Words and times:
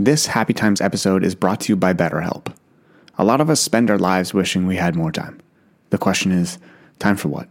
This 0.00 0.26
Happy 0.26 0.52
Times 0.52 0.80
episode 0.80 1.24
is 1.24 1.34
brought 1.34 1.62
to 1.62 1.72
you 1.72 1.76
by 1.76 1.92
BetterHelp. 1.92 2.54
A 3.18 3.24
lot 3.24 3.40
of 3.40 3.50
us 3.50 3.60
spend 3.60 3.90
our 3.90 3.98
lives 3.98 4.32
wishing 4.32 4.64
we 4.64 4.76
had 4.76 4.94
more 4.94 5.10
time. 5.10 5.40
The 5.90 5.98
question 5.98 6.30
is 6.30 6.60
time 7.00 7.16
for 7.16 7.26
what? 7.26 7.48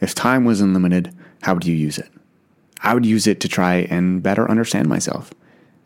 If 0.00 0.14
time 0.14 0.44
was 0.44 0.60
unlimited, 0.60 1.12
how 1.42 1.54
would 1.54 1.66
you 1.66 1.74
use 1.74 1.98
it? 1.98 2.08
I 2.84 2.94
would 2.94 3.04
use 3.04 3.26
it 3.26 3.40
to 3.40 3.48
try 3.48 3.88
and 3.90 4.22
better 4.22 4.48
understand 4.48 4.88
myself. 4.88 5.34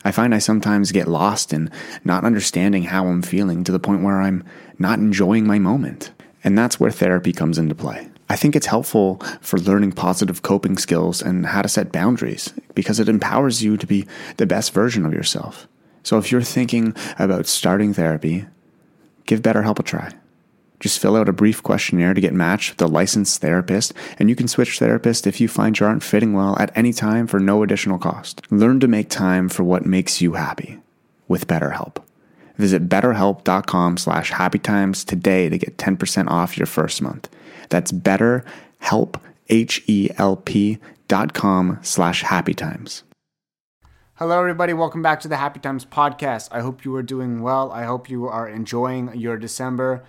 I 0.05 0.13
find 0.13 0.35
I 0.35 0.39
sometimes 0.39 0.93
get 0.93 1.09
lost 1.09 1.55
in 1.55 1.71
not 2.05 2.25
understanding 2.25 2.83
how 2.83 3.07
I'm 3.07 3.23
feeling 3.23 3.65
to 3.65 3.73
the 3.73 3.81
point 3.81 4.03
where 4.03 4.21
I'm 4.21 4.45
not 4.79 4.99
enjoying 4.99 5.47
my 5.47 5.59
moment. 5.59 6.13
And 6.45 6.59
that's 6.59 6.79
where 6.79 6.91
therapy 6.91 7.33
comes 7.33 7.57
into 7.57 7.75
play. 7.75 8.07
I 8.29 8.37
think 8.37 8.55
it's 8.55 8.67
helpful 8.67 9.19
for 9.41 9.59
learning 9.59 9.93
positive 9.93 10.43
coping 10.43 10.77
skills 10.77 11.23
and 11.23 11.47
how 11.47 11.63
to 11.63 11.71
set 11.71 11.91
boundaries 11.91 12.53
because 12.75 13.01
it 13.01 13.09
empowers 13.09 13.63
you 13.63 13.79
to 13.79 13.87
be 13.87 14.07
the 14.37 14.45
best 14.45 14.75
version 14.75 15.07
of 15.07 15.15
yourself. 15.15 15.67
So 16.07 16.19
if 16.19 16.31
you're 16.31 16.41
thinking 16.41 16.95
about 17.19 17.49
starting 17.49 17.93
therapy, 17.93 18.47
give 19.25 19.43
BetterHelp 19.43 19.81
a 19.81 19.83
try. 19.83 20.13
Just 20.79 21.01
fill 21.01 21.17
out 21.17 21.29
a 21.29 21.33
brief 21.33 21.65
questionnaire 21.65 22.15
to 22.15 22.21
get 22.21 22.33
matched 22.33 22.71
with 22.71 22.83
a 22.83 22.87
licensed 22.87 23.41
therapist, 23.41 23.93
and 24.17 24.29
you 24.29 24.37
can 24.37 24.47
switch 24.47 24.79
therapists 24.79 25.27
if 25.27 25.41
you 25.41 25.49
find 25.49 25.77
you 25.77 25.85
aren't 25.85 26.05
fitting 26.05 26.33
well 26.33 26.57
at 26.61 26.71
any 26.77 26.93
time 26.93 27.27
for 27.27 27.41
no 27.41 27.65
additional 27.65 27.99
cost. 27.99 28.41
Learn 28.53 28.79
to 28.79 28.87
make 28.87 29.09
time 29.11 29.49
for 29.49 29.65
what 29.65 29.85
makes 29.85 30.21
you 30.21 30.35
happy 30.35 30.79
with 31.27 31.49
BetterHelp. 31.49 31.97
Visit 32.57 32.89
betterhelp.com 32.89 33.97
slash 33.97 34.31
happytimes 34.31 35.05
today 35.05 35.49
to 35.49 35.59
get 35.59 35.77
10% 35.77 36.29
off 36.29 36.57
your 36.57 36.67
first 36.67 37.03
month. 37.03 37.29
That's 37.69 37.91
betterhelp, 37.91 39.21
H-E-L-P 39.49 40.79
dot 41.09 41.35
com 41.35 41.81
slash 41.83 42.23
happytimes. 42.23 43.03
Hello, 44.19 44.39
everybody. 44.39 44.73
Welcome 44.73 45.03
back 45.03 45.21
to 45.21 45.29
the 45.29 45.37
Happy 45.37 45.61
Times 45.61 45.85
podcast. 45.85 46.49
I 46.51 46.63
hope 46.63 46.87
you 46.87 46.95
are 46.97 47.03
doing 47.03 47.43
well. 47.43 47.71
I 47.71 47.85
hope 47.85 48.09
you 48.09 48.27
are 48.27 48.49
enjoying 48.49 49.15
your 49.15 49.37
December 49.37 50.05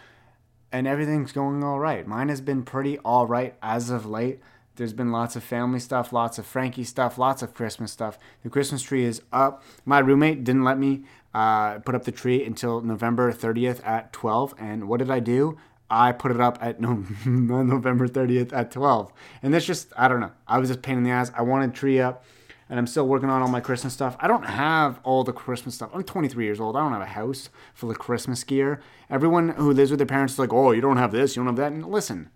and 0.71 0.87
everything's 0.87 1.33
going 1.33 1.61
all 1.61 1.77
right. 1.77 2.07
Mine 2.07 2.29
has 2.29 2.39
been 2.39 2.63
pretty 2.63 2.97
all 2.99 3.27
right 3.27 3.55
as 3.61 3.89
of 3.89 4.05
late. 4.05 4.39
There's 4.77 4.93
been 4.93 5.11
lots 5.11 5.35
of 5.35 5.43
family 5.43 5.81
stuff, 5.81 6.13
lots 6.13 6.37
of 6.37 6.45
Frankie 6.45 6.85
stuff, 6.85 7.17
lots 7.17 7.41
of 7.41 7.53
Christmas 7.53 7.91
stuff. 7.91 8.17
The 8.43 8.49
Christmas 8.49 8.81
tree 8.81 9.03
is 9.03 9.23
up. 9.33 9.61
My 9.83 9.99
roommate 9.99 10.45
didn't 10.45 10.63
let 10.63 10.79
me 10.79 11.03
uh, 11.33 11.79
put 11.79 11.93
up 11.93 12.05
the 12.05 12.13
tree 12.13 12.45
until 12.45 12.79
November 12.79 13.33
30th 13.33 13.85
at 13.85 14.13
12. 14.13 14.53
And 14.57 14.87
what 14.87 14.99
did 14.99 15.11
I 15.11 15.19
do? 15.19 15.57
I 15.89 16.13
put 16.13 16.31
it 16.31 16.39
up 16.39 16.57
at 16.61 16.79
no, 16.79 17.03
November 17.25 18.07
30th 18.07 18.53
at 18.53 18.71
12. 18.71 19.11
And 19.43 19.53
that's 19.53 19.65
just, 19.65 19.91
I 19.97 20.07
don't 20.07 20.21
know. 20.21 20.31
I 20.47 20.59
was 20.59 20.69
just 20.69 20.81
pain 20.81 20.97
in 20.97 21.03
the 21.03 21.11
ass. 21.11 21.29
I 21.35 21.41
wanted 21.41 21.73
tree 21.73 21.99
up 21.99 22.23
and 22.69 22.79
I'm 22.79 22.87
still 22.87 23.07
working 23.07 23.29
on 23.29 23.41
all 23.41 23.47
my 23.47 23.59
Christmas 23.59 23.93
stuff. 23.93 24.15
I 24.19 24.27
don't 24.27 24.45
have 24.45 24.99
all 25.03 25.23
the 25.23 25.33
Christmas 25.33 25.75
stuff. 25.75 25.89
I'm 25.93 26.03
23 26.03 26.45
years 26.45 26.59
old. 26.59 26.75
I 26.75 26.81
don't 26.81 26.93
have 26.93 27.01
a 27.01 27.05
house 27.05 27.49
full 27.73 27.91
of 27.91 27.99
Christmas 27.99 28.43
gear. 28.43 28.81
Everyone 29.09 29.49
who 29.49 29.71
lives 29.71 29.91
with 29.91 29.99
their 29.99 30.07
parents 30.07 30.33
is 30.33 30.39
like, 30.39 30.53
oh, 30.53 30.71
you 30.71 30.81
don't 30.81 30.97
have 30.97 31.11
this, 31.11 31.35
you 31.35 31.41
don't 31.41 31.47
have 31.47 31.55
that. 31.57 31.71
And 31.71 31.85
listen, 31.85 32.29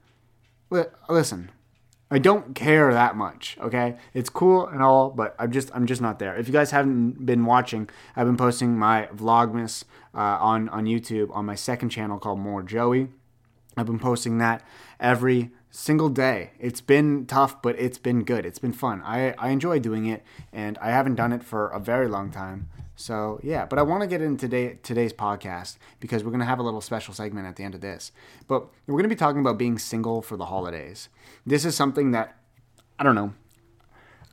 li- 0.69 0.85
listen, 1.09 1.51
I 2.09 2.19
don't 2.19 2.53
care 2.55 2.93
that 2.93 3.15
much. 3.15 3.57
Okay, 3.61 3.95
it's 4.13 4.29
cool 4.29 4.67
and 4.67 4.83
all, 4.83 5.09
but 5.09 5.33
I'm 5.39 5.51
just 5.51 5.71
I'm 5.73 5.85
just 5.85 6.01
not 6.01 6.19
there. 6.19 6.35
If 6.35 6.47
you 6.47 6.53
guys 6.53 6.71
haven't 6.71 7.25
been 7.25 7.45
watching, 7.45 7.89
I've 8.17 8.27
been 8.27 8.37
posting 8.37 8.77
my 8.77 9.07
Vlogmas 9.15 9.85
uh, 10.13 10.37
on 10.39 10.67
on 10.69 10.85
YouTube 10.85 11.33
on 11.33 11.45
my 11.45 11.55
second 11.55 11.89
channel 11.89 12.19
called 12.19 12.39
More 12.39 12.63
Joey. 12.63 13.07
I've 13.77 13.85
been 13.85 13.99
posting 13.99 14.39
that 14.39 14.61
every 14.99 15.51
single 15.71 16.09
day. 16.09 16.51
It's 16.59 16.81
been 16.81 17.25
tough, 17.25 17.61
but 17.61 17.79
it's 17.79 17.97
been 17.97 18.23
good. 18.23 18.45
It's 18.45 18.59
been 18.59 18.73
fun. 18.73 19.01
I, 19.03 19.33
I 19.37 19.49
enjoy 19.49 19.79
doing 19.79 20.05
it, 20.05 20.23
and 20.53 20.77
I 20.79 20.91
haven't 20.91 21.15
done 21.15 21.33
it 21.33 21.43
for 21.43 21.69
a 21.69 21.79
very 21.79 22.07
long 22.07 22.29
time. 22.29 22.69
So 22.95 23.39
yeah, 23.41 23.65
but 23.65 23.79
I 23.79 23.81
want 23.81 24.01
to 24.01 24.07
get 24.07 24.21
into 24.21 24.47
today 24.47 24.77
today's 24.83 25.13
podcast 25.13 25.77
because 25.99 26.23
we're 26.23 26.31
gonna 26.31 26.45
have 26.45 26.59
a 26.59 26.63
little 26.63 26.81
special 26.81 27.15
segment 27.15 27.47
at 27.47 27.55
the 27.55 27.63
end 27.63 27.73
of 27.73 27.81
this. 27.81 28.11
But 28.47 28.67
we're 28.85 28.97
gonna 28.97 29.07
be 29.07 29.15
talking 29.15 29.41
about 29.41 29.57
being 29.57 29.79
single 29.79 30.21
for 30.21 30.37
the 30.37 30.45
holidays. 30.45 31.09
This 31.43 31.65
is 31.65 31.75
something 31.75 32.11
that 32.11 32.37
I 32.99 33.03
don't 33.03 33.15
know. 33.15 33.33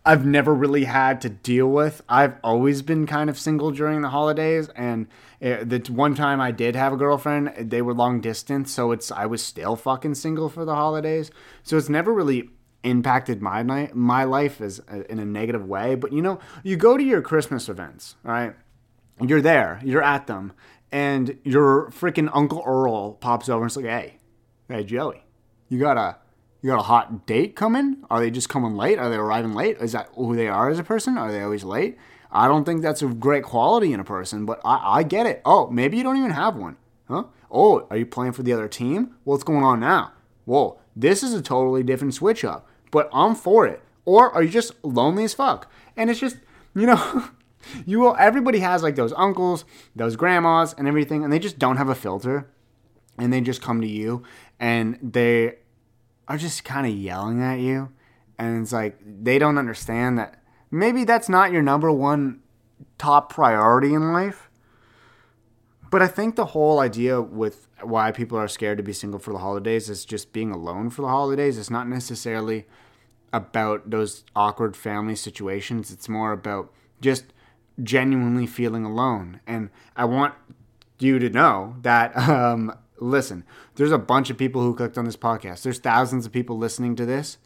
I've 0.05 0.25
never 0.25 0.55
really 0.55 0.85
had 0.85 1.21
to 1.23 1.29
deal 1.29 1.69
with. 1.69 2.03
I've 2.09 2.37
always 2.43 2.83
been 2.83 3.07
kind 3.07 3.29
of 3.29 3.39
single 3.39 3.71
during 3.71 4.01
the 4.01 4.09
holidays, 4.09 4.69
and 4.71 5.07
the 5.41 5.85
one 5.91 6.15
time 6.15 6.41
I 6.41 6.51
did 6.51 6.77
have 6.77 6.93
a 6.93 6.97
girlfriend, 6.97 7.71
they 7.71 7.83
were 7.83 7.95
long 7.95 8.21
distance, 8.21 8.73
so 8.73 8.93
it's 8.93 9.11
I 9.11 9.27
was 9.27 9.43
still 9.43 9.77
fucking 9.77 10.15
single 10.15 10.49
for 10.49 10.65
the 10.65 10.75
holidays. 10.75 11.31
So 11.63 11.77
it's 11.77 11.89
never 11.89 12.13
really 12.13 12.51
impacted 12.85 13.43
my 13.43 13.91
my 13.93 14.25
life 14.25 14.61
as 14.61 14.81
uh, 14.91 15.03
in 15.09 15.19
a 15.19 15.25
negative 15.25 15.67
way. 15.67 15.95
But 15.95 16.13
you 16.13 16.23
know, 16.23 16.39
you 16.63 16.77
go 16.77 16.97
to 16.97 17.03
your 17.03 17.23
Christmas 17.23 17.69
events, 17.69 18.17
right? 18.23 18.55
You're 19.21 19.43
there, 19.43 19.81
you're 19.85 20.03
at 20.03 20.27
them, 20.27 20.53
and 20.93 21.39
your 21.43 21.91
freaking 21.91 22.31
Uncle 22.33 22.63
Earl 22.65 23.15
pops 23.15 23.49
over 23.49 23.63
and 23.63 23.69
it's 23.69 23.77
like, 23.77 23.87
"Hey, 23.87 24.15
hey 24.69 24.85
Joey, 24.85 25.25
you 25.69 25.79
got 25.79 25.97
a 25.97 26.17
you 26.61 26.71
got 26.71 26.81
a 26.81 26.85
hot 26.85 27.27
date 27.27 27.55
coming? 27.55 28.05
Are 28.11 28.21
they 28.21 28.31
just 28.31 28.49
coming 28.49 28.75
late? 28.75 28.99
Are 28.99 29.09
they 29.09 29.17
arriving 29.17 29.55
late? 29.55 29.79
Is 29.79 29.93
that 29.93 30.09
who 30.15 30.35
they 30.35 30.49
are 30.49 30.71
as 30.71 30.79
a 30.79 30.85
person? 30.85 31.17
Are 31.17 31.31
they 31.31 31.43
always 31.43 31.65
late? 31.65 31.97
I 32.31 32.49
don't 32.49 32.65
think 32.65 32.83
that's 32.83 33.03
a 33.03 33.07
great 33.07 33.45
quality 33.45 33.93
in 33.93 34.01
a 34.01 34.05
person, 34.05 34.45
but 34.45 34.61
I, 34.65 34.99
I 34.99 35.03
get 35.03 35.27
it. 35.27 35.41
Oh, 35.45 35.69
maybe 35.71 35.97
you 35.97 36.03
don't 36.03 36.19
even 36.19 36.33
have 36.33 36.57
one. 36.57 36.77
Huh? 37.07 37.25
Oh, 37.51 37.87
are 37.91 37.97
you 37.97 38.07
playing 38.07 38.33
for 38.33 38.43
the 38.43 38.53
other 38.53 38.69
team? 38.69 39.15
What's 39.25 39.45
going 39.45 39.65
on 39.65 39.81
now? 39.81 40.13
Whoa, 40.45 40.79
this 40.95 41.23
is 41.23 41.33
a 41.33 41.41
totally 41.41 41.83
different 41.83 42.15
switch 42.15 42.45
up, 42.45 42.69
but 42.91 43.09
I'm 43.13 43.35
for 43.35 43.67
it. 43.67 43.83
Or 44.05 44.33
are 44.33 44.43
you 44.43 44.51
just 44.51 44.73
lonely 44.83 45.25
as 45.25 45.35
fuck? 45.35 45.71
And 45.97 46.11
it's 46.11 46.21
just, 46.21 46.39
you 46.75 46.87
know, 46.87 47.29
you 47.87 48.01
will, 48.01 48.17
everybody 48.19 48.59
has 48.59 48.83
like 48.83 48.97
those 48.97 49.13
uncles, 49.17 49.65
those 49.95 50.17
grandmas, 50.17 50.75
and 50.77 50.89
everything, 50.89 51.25
and 51.25 51.33
they 51.33 51.39
just 51.39 51.59
don't 51.59 51.77
have 51.77 51.89
a 51.89 51.95
filter. 51.95 52.51
And 53.17 53.33
they 53.33 53.41
just 53.41 53.63
come 53.63 53.81
to 53.81 53.87
you 53.87 54.23
and 54.61 54.97
they 55.03 55.57
are 56.29 56.39
just 56.39 56.65
kind 56.65 56.87
of 56.87 56.93
yelling 56.93 57.43
at 57.43 57.59
you. 57.59 57.91
And 58.39 58.63
it's 58.63 58.73
like 58.73 58.99
they 59.05 59.39
don't 59.39 59.59
understand 59.59 60.19
that 60.19 60.41
maybe 60.71 61.05
that's 61.05 61.29
not 61.29 61.51
your 61.51 61.63
number 61.63 61.91
one 61.91 62.41
top 62.99 63.33
priority 63.33 63.95
in 63.95 64.13
life. 64.13 64.49
But 65.91 66.03
I 66.03 66.07
think 66.07 66.37
the 66.37 66.47
whole 66.47 66.81
idea 66.81 67.21
with 67.21 67.67
why 67.81 68.13
people 68.13 68.37
are 68.39 68.49
scared 68.49 68.77
to 68.77 68.85
be 68.85 68.93
single 68.93 69.19
for 69.19 69.33
the 69.33 69.39
holidays 69.39 69.89
is 69.89 70.05
just 70.05 70.33
being 70.33 70.51
alone 70.51 70.91
for 70.91 71.03
the 71.03 71.09
holidays. 71.09 71.57
It's 71.57 71.71
not 71.71 71.89
necessarily 71.89 72.67
about 73.33 73.91
those 73.91 74.25
awkward 74.37 74.77
family 74.77 75.15
situations, 75.15 75.91
it's 75.91 76.09
more 76.09 76.33
about 76.33 76.73
just 77.01 77.25
genuinely 77.83 78.47
feeling 78.47 78.85
alone. 78.85 79.41
And 79.47 79.71
I 79.97 80.07
want 80.07 80.35
you 80.99 81.19
to 81.19 81.29
know 81.29 81.77
that 81.83 82.17
um, 82.29 82.75
listen, 83.01 83.45
there's 83.75 83.93
a 83.93 83.99
bunch 83.99 84.31
of 84.31 84.39
people 84.39 84.63
who 84.63 84.75
clicked 84.75 84.99
on 84.99 85.05
this 85.05 85.17
podcast. 85.17 85.63
There's 85.63 85.79
thousands 85.79 86.27
of 86.27 86.33
people 86.33 86.59
listening 86.59 86.97
to 86.97 87.07
this 87.07 87.39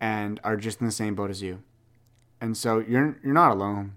and 0.00 0.40
are 0.42 0.56
just 0.56 0.80
in 0.80 0.86
the 0.86 0.92
same 0.92 1.14
boat 1.14 1.30
as 1.30 1.42
you. 1.42 1.62
And 2.40 2.56
so 2.56 2.78
you're 2.78 3.18
you're 3.22 3.34
not 3.34 3.52
alone. 3.52 3.94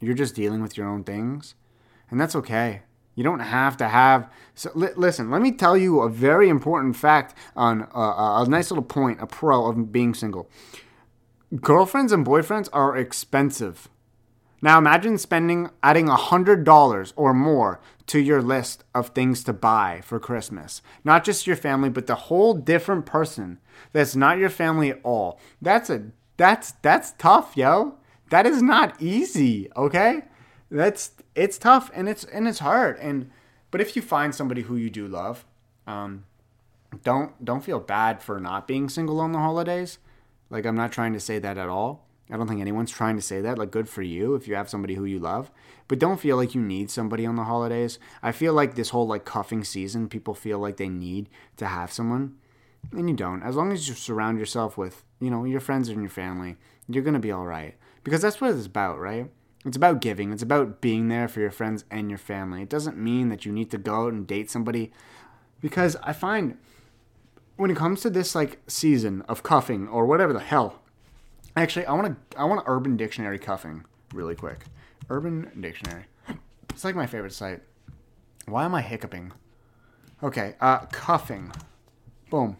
You're 0.00 0.14
just 0.14 0.34
dealing 0.34 0.62
with 0.62 0.76
your 0.76 0.88
own 0.88 1.04
things, 1.04 1.54
and 2.10 2.20
that's 2.20 2.36
okay. 2.36 2.82
You 3.14 3.24
don't 3.24 3.40
have 3.40 3.76
to 3.78 3.88
have. 3.88 4.30
So 4.54 4.70
li- 4.74 4.94
listen, 4.96 5.30
let 5.30 5.42
me 5.42 5.52
tell 5.52 5.76
you 5.76 6.00
a 6.00 6.08
very 6.08 6.48
important 6.48 6.96
fact 6.96 7.34
on 7.56 7.82
uh, 7.94 8.44
a 8.44 8.46
nice 8.48 8.70
little 8.70 8.84
point, 8.84 9.20
a 9.20 9.26
pro 9.26 9.66
of 9.66 9.92
being 9.92 10.14
single. 10.14 10.48
Girlfriends 11.60 12.12
and 12.12 12.24
boyfriends 12.24 12.68
are 12.72 12.96
expensive. 12.96 13.88
Now 14.62 14.78
imagine 14.78 15.18
spending 15.18 15.70
adding 15.82 16.06
$100 16.06 17.12
or 17.16 17.34
more 17.34 17.80
to 18.10 18.18
your 18.18 18.42
list 18.42 18.82
of 18.92 19.10
things 19.10 19.44
to 19.44 19.52
buy 19.52 20.00
for 20.02 20.18
Christmas. 20.18 20.82
Not 21.04 21.22
just 21.22 21.46
your 21.46 21.54
family, 21.54 21.88
but 21.88 22.08
the 22.08 22.16
whole 22.16 22.54
different 22.54 23.06
person 23.06 23.60
that's 23.92 24.16
not 24.16 24.38
your 24.38 24.50
family 24.50 24.90
at 24.90 24.98
all. 25.04 25.38
That's 25.62 25.88
a 25.90 26.06
that's 26.36 26.72
that's 26.82 27.12
tough, 27.12 27.56
yo. 27.56 27.98
That 28.30 28.46
is 28.46 28.62
not 28.62 29.00
easy, 29.00 29.70
okay? 29.76 30.22
That's 30.72 31.12
it's 31.36 31.56
tough 31.56 31.88
and 31.94 32.08
it's 32.08 32.24
and 32.24 32.48
it's 32.48 32.58
hard. 32.58 32.98
And 32.98 33.30
but 33.70 33.80
if 33.80 33.94
you 33.94 34.02
find 34.02 34.34
somebody 34.34 34.62
who 34.62 34.74
you 34.74 34.90
do 34.90 35.06
love, 35.06 35.44
um, 35.86 36.24
don't 37.04 37.44
don't 37.44 37.62
feel 37.62 37.78
bad 37.78 38.24
for 38.24 38.40
not 38.40 38.66
being 38.66 38.88
single 38.88 39.20
on 39.20 39.30
the 39.30 39.38
holidays. 39.38 39.98
Like 40.50 40.66
I'm 40.66 40.76
not 40.76 40.90
trying 40.90 41.12
to 41.12 41.20
say 41.20 41.38
that 41.38 41.56
at 41.56 41.68
all. 41.68 42.08
I 42.30 42.36
don't 42.36 42.46
think 42.46 42.60
anyone's 42.60 42.90
trying 42.90 43.16
to 43.16 43.22
say 43.22 43.40
that. 43.40 43.58
Like, 43.58 43.70
good 43.70 43.88
for 43.88 44.02
you 44.02 44.34
if 44.34 44.46
you 44.46 44.54
have 44.54 44.70
somebody 44.70 44.94
who 44.94 45.04
you 45.04 45.18
love. 45.18 45.50
But 45.88 45.98
don't 45.98 46.20
feel 46.20 46.36
like 46.36 46.54
you 46.54 46.60
need 46.60 46.90
somebody 46.90 47.26
on 47.26 47.36
the 47.36 47.44
holidays. 47.44 47.98
I 48.22 48.32
feel 48.32 48.52
like 48.52 48.74
this 48.74 48.90
whole 48.90 49.06
like 49.06 49.24
cuffing 49.24 49.64
season, 49.64 50.08
people 50.08 50.34
feel 50.34 50.58
like 50.58 50.76
they 50.76 50.88
need 50.88 51.28
to 51.56 51.66
have 51.66 51.92
someone. 51.92 52.36
And 52.92 53.10
you 53.10 53.16
don't. 53.16 53.42
As 53.42 53.56
long 53.56 53.72
as 53.72 53.88
you 53.88 53.94
surround 53.94 54.38
yourself 54.38 54.78
with, 54.78 55.04
you 55.20 55.30
know, 55.30 55.44
your 55.44 55.60
friends 55.60 55.88
and 55.88 56.00
your 56.00 56.10
family, 56.10 56.56
you're 56.88 57.04
to 57.04 57.18
be 57.18 57.32
all 57.32 57.46
right. 57.46 57.76
Because 58.04 58.22
that's 58.22 58.40
what 58.40 58.54
it's 58.54 58.66
about, 58.66 58.98
right? 58.98 59.30
It's 59.64 59.76
about 59.76 60.00
giving. 60.00 60.32
It's 60.32 60.42
about 60.42 60.80
being 60.80 61.08
there 61.08 61.28
for 61.28 61.40
your 61.40 61.50
friends 61.50 61.84
and 61.90 62.08
your 62.08 62.18
family. 62.18 62.62
It 62.62 62.70
doesn't 62.70 62.96
mean 62.96 63.28
that 63.28 63.44
you 63.44 63.52
need 63.52 63.70
to 63.72 63.78
go 63.78 64.06
out 64.06 64.12
and 64.12 64.26
date 64.26 64.50
somebody. 64.50 64.92
Because 65.60 65.96
I 66.02 66.12
find 66.12 66.56
when 67.56 67.70
it 67.70 67.76
comes 67.76 68.00
to 68.00 68.10
this 68.10 68.34
like 68.34 68.58
season 68.66 69.22
of 69.22 69.42
cuffing 69.42 69.86
or 69.86 70.06
whatever 70.06 70.32
the 70.32 70.40
hell 70.40 70.80
Actually, 71.56 71.86
I 71.86 71.92
want 71.92 72.30
to 72.30 72.38
I 72.38 72.44
want 72.44 72.62
Urban 72.66 72.96
Dictionary 72.96 73.38
cuffing 73.38 73.84
really 74.14 74.34
quick. 74.34 74.64
Urban 75.08 75.50
Dictionary. 75.60 76.04
It's 76.70 76.84
like 76.84 76.94
my 76.94 77.06
favorite 77.06 77.32
site. 77.32 77.62
Why 78.46 78.64
am 78.64 78.74
I 78.74 78.80
hiccuping? 78.82 79.32
Okay, 80.22 80.54
uh, 80.60 80.86
cuffing. 80.86 81.52
Boom. 82.30 82.56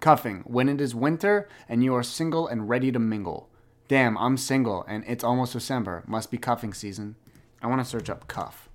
Cuffing. 0.00 0.42
When 0.46 0.68
it 0.68 0.80
is 0.80 0.94
winter 0.94 1.48
and 1.68 1.82
you 1.82 1.94
are 1.94 2.02
single 2.02 2.46
and 2.48 2.68
ready 2.68 2.92
to 2.92 2.98
mingle. 2.98 3.48
Damn, 3.88 4.18
I'm 4.18 4.36
single 4.36 4.84
and 4.88 5.04
it's 5.06 5.24
almost 5.24 5.52
December. 5.52 6.02
Must 6.06 6.30
be 6.30 6.38
cuffing 6.38 6.74
season. 6.74 7.16
I 7.62 7.68
want 7.68 7.80
to 7.80 7.88
search 7.88 8.10
up 8.10 8.28
cuff. 8.28 8.68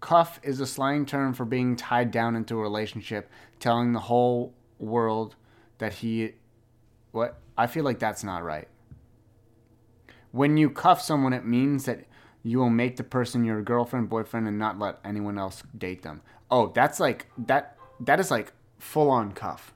Cuff 0.00 0.40
is 0.42 0.60
a 0.60 0.66
slang 0.66 1.06
term 1.06 1.32
for 1.32 1.44
being 1.44 1.76
tied 1.76 2.10
down 2.10 2.34
into 2.36 2.58
a 2.58 2.62
relationship, 2.62 3.30
telling 3.60 3.92
the 3.92 4.00
whole 4.00 4.54
world 4.78 5.36
that 5.78 5.94
he. 5.94 6.32
What? 7.12 7.41
I 7.56 7.66
feel 7.66 7.84
like 7.84 7.98
that's 7.98 8.24
not 8.24 8.42
right. 8.42 8.68
When 10.30 10.56
you 10.56 10.70
cuff 10.70 11.02
someone, 11.02 11.32
it 11.32 11.44
means 11.44 11.84
that 11.84 12.04
you 12.42 12.58
will 12.58 12.70
make 12.70 12.96
the 12.96 13.04
person 13.04 13.44
your 13.44 13.62
girlfriend, 13.62 14.08
boyfriend, 14.08 14.48
and 14.48 14.58
not 14.58 14.78
let 14.78 14.98
anyone 15.04 15.38
else 15.38 15.62
date 15.76 16.02
them. 16.02 16.22
Oh, 16.50 16.72
that's 16.74 16.98
like 16.98 17.26
that. 17.38 17.76
That 18.00 18.18
is 18.18 18.30
like 18.30 18.52
full 18.78 19.10
on 19.10 19.32
cuff. 19.32 19.72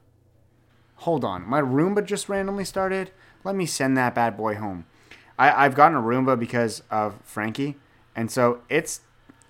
Hold 1.01 1.25
on, 1.25 1.47
my 1.47 1.61
Roomba 1.61 2.05
just 2.05 2.29
randomly 2.29 2.65
started. 2.65 3.11
Let 3.45 3.55
me 3.55 3.67
send 3.67 3.97
that 3.97 4.15
bad 4.15 4.37
boy 4.37 4.55
home. 4.57 4.87
I, 5.39 5.65
I've 5.65 5.75
gotten 5.75 5.97
a 5.97 6.03
Roomba 6.03 6.39
because 6.39 6.83
of 6.91 7.21
Frankie, 7.23 7.77
and 8.17 8.31
so 8.31 8.63
it's 8.69 9.01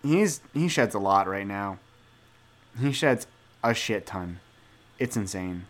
he's 0.03 0.41
he 0.53 0.69
sheds 0.69 0.95
a 0.95 0.99
lot 0.99 1.29
right 1.29 1.47
now. 1.47 1.79
He 2.81 2.93
sheds 2.93 3.27
a 3.63 3.73
shit 3.73 4.07
ton. 4.07 4.41
It's 4.99 5.17
insane. 5.17 5.67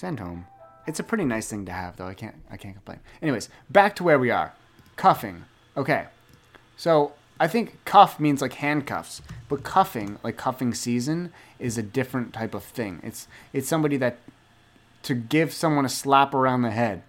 Send 0.00 0.18
home. 0.18 0.46
It's 0.86 0.98
a 0.98 1.02
pretty 1.02 1.26
nice 1.26 1.50
thing 1.50 1.66
to 1.66 1.72
have, 1.72 1.98
though. 1.98 2.06
I 2.06 2.14
can't 2.14 2.36
I 2.50 2.56
can't 2.56 2.74
complain. 2.74 3.00
Anyways, 3.20 3.50
back 3.68 3.94
to 3.96 4.02
where 4.02 4.18
we 4.18 4.30
are. 4.30 4.54
Cuffing. 4.96 5.44
Okay. 5.76 6.06
So 6.78 7.12
I 7.38 7.46
think 7.46 7.84
cuff 7.84 8.18
means 8.18 8.40
like 8.40 8.54
handcuffs, 8.54 9.20
but 9.50 9.62
cuffing, 9.62 10.18
like 10.22 10.38
cuffing 10.38 10.72
season, 10.72 11.34
is 11.58 11.76
a 11.76 11.82
different 11.82 12.32
type 12.32 12.54
of 12.54 12.64
thing. 12.64 13.00
It's 13.02 13.28
it's 13.52 13.68
somebody 13.68 13.98
that 13.98 14.16
to 15.02 15.14
give 15.14 15.52
someone 15.52 15.84
a 15.84 15.90
slap 15.90 16.32
around 16.32 16.62
the 16.62 16.70
head. 16.70 17.02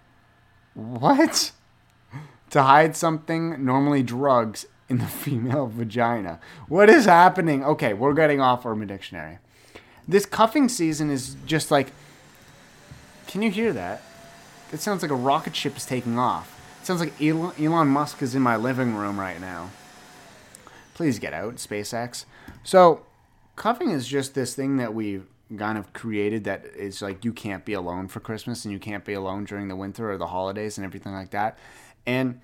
What? 0.74 1.52
to 2.50 2.62
hide 2.62 2.94
something, 2.94 3.64
normally 3.64 4.02
drugs, 4.02 4.66
in 4.90 4.98
the 4.98 5.06
female 5.24 5.66
vagina. 5.66 6.40
What 6.68 6.90
is 6.90 7.06
happening? 7.06 7.64
Okay, 7.64 7.94
we're 7.94 8.12
getting 8.12 8.42
off 8.42 8.66
Urban 8.66 8.86
Dictionary. 8.86 9.38
This 10.06 10.26
cuffing 10.26 10.68
season 10.68 11.08
is 11.08 11.36
just 11.46 11.70
like. 11.70 11.90
Can 13.26 13.42
you 13.42 13.50
hear 13.50 13.72
that? 13.72 14.02
It 14.72 14.80
sounds 14.80 15.02
like 15.02 15.10
a 15.10 15.16
rocket 15.16 15.54
ship 15.54 15.76
is 15.76 15.84
taking 15.84 16.18
off. 16.18 16.58
It 16.80 16.86
sounds 16.86 17.00
like 17.00 17.20
Elon, 17.20 17.52
Elon 17.60 17.88
Musk 17.88 18.22
is 18.22 18.34
in 18.34 18.42
my 18.42 18.56
living 18.56 18.94
room 18.94 19.20
right 19.20 19.40
now. 19.40 19.70
Please 20.94 21.18
get 21.18 21.32
out, 21.32 21.56
SpaceX. 21.56 22.24
So, 22.64 23.06
cuffing 23.56 23.90
is 23.90 24.06
just 24.06 24.34
this 24.34 24.54
thing 24.54 24.78
that 24.78 24.94
we've 24.94 25.26
kind 25.56 25.78
of 25.78 25.92
created 25.92 26.44
that 26.44 26.64
is 26.64 27.02
like 27.02 27.24
you 27.24 27.32
can't 27.32 27.64
be 27.64 27.72
alone 27.72 28.08
for 28.08 28.20
Christmas 28.20 28.64
and 28.64 28.72
you 28.72 28.78
can't 28.78 29.04
be 29.04 29.12
alone 29.12 29.44
during 29.44 29.68
the 29.68 29.76
winter 29.76 30.10
or 30.10 30.16
the 30.16 30.28
holidays 30.28 30.78
and 30.78 30.84
everything 30.84 31.12
like 31.12 31.30
that. 31.30 31.58
And 32.06 32.40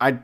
I 0.00 0.18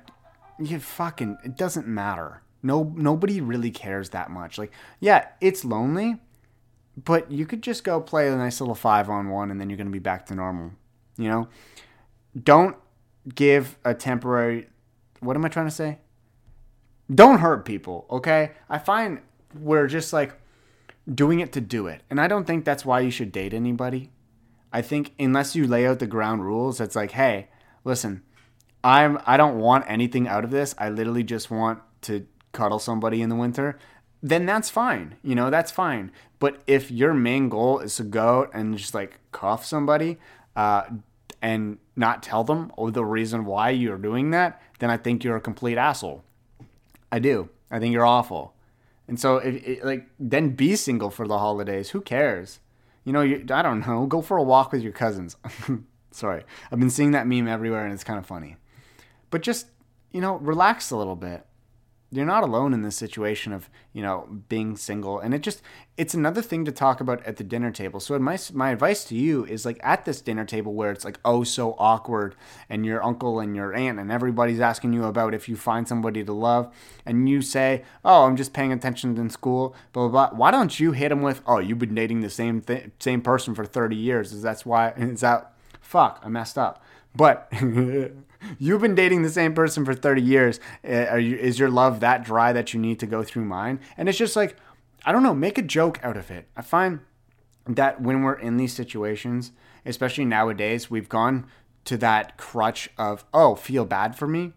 you 0.59 0.79
fucking 0.79 1.39
it 1.45 1.57
doesn't 1.57 1.87
matter. 1.87 2.43
No 2.63 2.93
nobody 2.97 3.41
really 3.41 3.71
cares 3.71 4.11
that 4.11 4.31
much. 4.31 4.59
Like, 4.59 4.73
yeah, 5.01 5.29
it's 5.41 5.65
lonely, 5.65 6.17
but 7.03 7.31
you 7.31 7.47
could 7.47 7.63
just 7.63 7.85
go 7.85 8.01
play 8.01 8.29
a 8.29 8.37
nice 8.37 8.61
little 8.61 8.75
5 8.75 9.11
on 9.11 9.29
1 9.29 9.51
and 9.51 9.61
then 9.61 9.69
you're 9.69 9.77
going 9.77 9.89
to 9.89 9.93
be 9.93 9.99
back 9.99 10.27
to 10.27 10.35
normal. 10.35 10.73
You 11.17 11.29
know? 11.29 11.49
Don't 12.41 12.77
give 13.35 13.79
a 13.85 13.95
temporary 13.95 14.69
what 15.25 15.37
am 15.37 15.45
I 15.45 15.49
trying 15.49 15.67
to 15.67 15.73
say? 15.73 15.99
Don't 17.13 17.39
hurt 17.39 17.65
people, 17.65 18.07
okay? 18.11 18.53
I 18.69 18.79
find 18.79 19.21
we're 19.59 19.87
just 19.87 20.13
like 20.13 20.35
doing 21.13 21.41
it 21.41 21.53
to 21.53 21.61
do 21.61 21.87
it. 21.87 22.03
And 22.11 22.21
I 22.21 22.29
don't 22.29 22.47
think 22.47 22.65
that's 22.65 22.85
why 22.85 23.01
you 23.01 23.11
should 23.11 23.33
date 23.33 23.55
anybody. 23.55 24.11
I 24.73 24.83
think 24.83 25.15
unless 25.19 25.55
you 25.55 25.67
lay 25.67 25.87
out 25.87 25.99
the 25.99 26.07
ground 26.07 26.45
rules, 26.45 26.81
it's 26.81 26.97
like, 26.97 27.13
hey, 27.13 27.49
listen, 27.85 28.23
I'm 28.83 29.19
I 29.27 29.37
don't 29.37 29.59
want 29.59 29.85
anything 29.89 30.29
out 30.29 30.45
of 30.45 30.51
this. 30.51 30.75
I 30.79 30.89
literally 30.91 31.25
just 31.25 31.51
want 31.51 31.81
to 32.03 32.27
cuddle 32.53 32.79
somebody 32.79 33.23
in 33.23 33.29
the 33.29 33.37
winter. 33.37 33.79
Then 34.25 34.47
that's 34.47 34.71
fine. 34.71 35.17
You 35.23 35.35
know, 35.35 35.51
that's 35.51 35.71
fine. 35.71 36.11
But 36.39 36.63
if 36.67 36.91
your 36.91 37.13
main 37.13 37.51
goal 37.51 37.81
is 37.81 37.97
to 37.97 38.05
go 38.05 38.49
and 38.55 38.77
just 38.79 38.95
like 38.95 39.21
cuff 39.33 39.67
somebody, 39.67 40.17
uh, 40.57 40.85
and 41.43 41.77
not 41.95 42.23
tell 42.23 42.43
them 42.43 42.73
or 42.75 42.91
the 42.91 43.05
reason 43.05 43.45
why 43.45 43.69
you're 43.69 43.99
doing 43.99 44.31
that, 44.31 44.63
then 44.79 44.91
I 44.91 44.97
think 44.97 45.23
you're 45.23 45.37
a 45.37 45.43
complete 45.43 45.77
asshole. 45.77 46.25
I 47.13 47.19
do. 47.19 47.51
I 47.71 47.79
think 47.79 47.93
you're 47.93 48.07
awful. 48.07 48.55
And 49.07 49.21
so, 49.21 49.37
if, 49.37 49.85
like, 49.85 50.09
then 50.19 50.51
be 50.51 50.75
single 50.75 51.11
for 51.11 51.29
the 51.29 51.37
holidays. 51.37 51.91
Who 51.91 52.01
cares? 52.01 52.61
You 53.05 53.13
know, 53.13 53.21
you, 53.21 53.45
I 53.51 53.61
don't 53.61 53.87
know. 53.87 54.07
Go 54.07 54.23
for 54.23 54.39
a 54.39 54.43
walk 54.43 54.73
with 54.73 54.81
your 54.81 54.93
cousins. 54.93 55.37
Sorry, 56.11 56.45
I've 56.73 56.81
been 56.81 56.89
seeing 56.89 57.11
that 57.11 57.27
meme 57.27 57.47
everywhere, 57.47 57.85
and 57.85 57.93
it's 57.93 58.05
kind 58.05 58.19
of 58.19 58.25
funny. 58.25 58.57
But 59.29 59.43
just 59.43 59.67
you 60.13 60.23
know, 60.23 60.37
relax 60.37 60.91
a 60.91 60.97
little 60.97 61.17
bit 61.17 61.45
you're 62.15 62.25
not 62.25 62.45
alone 62.45 62.73
in 62.73 62.83
this 62.83 62.97
situation 62.97 63.53
of 63.53 63.69
you 63.93 64.03
know 64.03 64.29
being 64.49 64.77
single. 64.77 65.19
And 65.19 65.35
it 65.35 65.43
just 65.43 65.63
it's 65.97 66.15
another 66.15 66.43
thing 66.43 66.65
to 66.65 66.73
talk 66.73 67.01
about 67.01 67.25
at 67.25 67.37
the 67.37 67.45
dinner 67.45 67.71
table. 67.71 68.01
So 68.01 68.19
my 68.19 68.39
my 68.53 68.71
advice 68.71 69.05
to 69.07 69.15
you 69.15 69.45
is 69.47 69.65
like 69.65 69.81
at 69.83 70.05
this 70.05 70.21
dinner 70.21 70.45
table 70.45 70.75
where 70.75 70.91
it's 70.91 71.05
like 71.05 71.19
oh 71.25 71.45
so 71.45 71.75
awkward 71.79 72.35
and 72.69 72.87
your 72.87 73.03
uncle 73.03 73.41
and 73.41 73.55
your 73.57 73.75
aunt 73.75 73.99
and 73.99 74.11
everybody's 74.11 74.61
asking 74.61 74.93
you 74.93 75.05
about 75.05 75.35
if 75.35 75.49
you 75.49 75.57
find 75.57 75.89
somebody 75.89 76.25
to 76.25 76.33
love 76.33 76.73
and 77.05 77.29
you 77.29 77.43
say 77.43 77.85
oh 78.05 78.25
i'm 78.25 78.37
just 78.37 78.53
paying 78.53 78.73
attention 78.73 79.17
in 79.17 79.31
school 79.31 79.75
blah 79.93 80.09
blah 80.09 80.29
blah. 80.29 80.39
Why 80.39 80.51
don't 80.51 80.79
you 80.79 80.93
hit 80.93 81.09
them 81.09 81.23
with 81.23 81.43
oh 81.47 81.59
you've 81.59 81.79
been 81.79 81.95
dating 81.95 82.21
the 82.21 82.31
same 82.31 82.61
th- 82.61 82.91
same 82.99 83.23
person 83.23 83.55
for 83.55 83.65
30 83.65 83.97
years. 83.97 84.33
Is 84.33 84.43
that's 84.43 84.65
why 84.67 84.91
is 84.91 85.21
that 85.21 85.53
fuck 85.81 86.21
i 86.25 86.29
messed 86.29 86.59
up. 86.59 86.83
But 87.17 87.53
You've 88.59 88.81
been 88.81 88.95
dating 88.95 89.23
the 89.23 89.31
same 89.31 89.55
person 89.55 89.85
for 89.85 89.95
30 89.95 90.23
years. 90.23 90.61
Uh, 90.89 91.17
you, 91.17 91.37
is 91.37 91.59
your 91.59 91.71
love 91.71 92.01
that 92.01 92.25
dry 92.25 92.53
that 92.53 92.75
you 92.75 92.81
need 92.81 93.01
to 93.01 93.07
go 93.07 93.23
through 93.23 93.45
mine? 93.45 93.81
And 93.97 94.09
it's 94.09 94.19
just 94.19 94.37
like, 94.37 94.57
I 95.05 95.13
don't 95.13 95.23
know, 95.23 95.35
make 95.35 95.59
a 95.59 95.63
joke 95.63 95.99
out 96.03 96.17
of 96.17 96.31
it. 96.31 96.49
I 96.57 96.63
find 96.63 97.01
that 97.67 98.01
when 98.01 98.23
we're 98.23 98.39
in 98.39 98.57
these 98.57 98.73
situations, 98.73 99.53
especially 99.85 100.25
nowadays, 100.25 100.91
we've 100.91 101.09
gone 101.09 101.47
to 101.85 101.97
that 101.99 102.37
crutch 102.37 102.89
of, 102.97 103.25
oh, 103.35 103.55
feel 103.55 103.85
bad 103.85 104.17
for 104.17 104.27
me. 104.27 104.53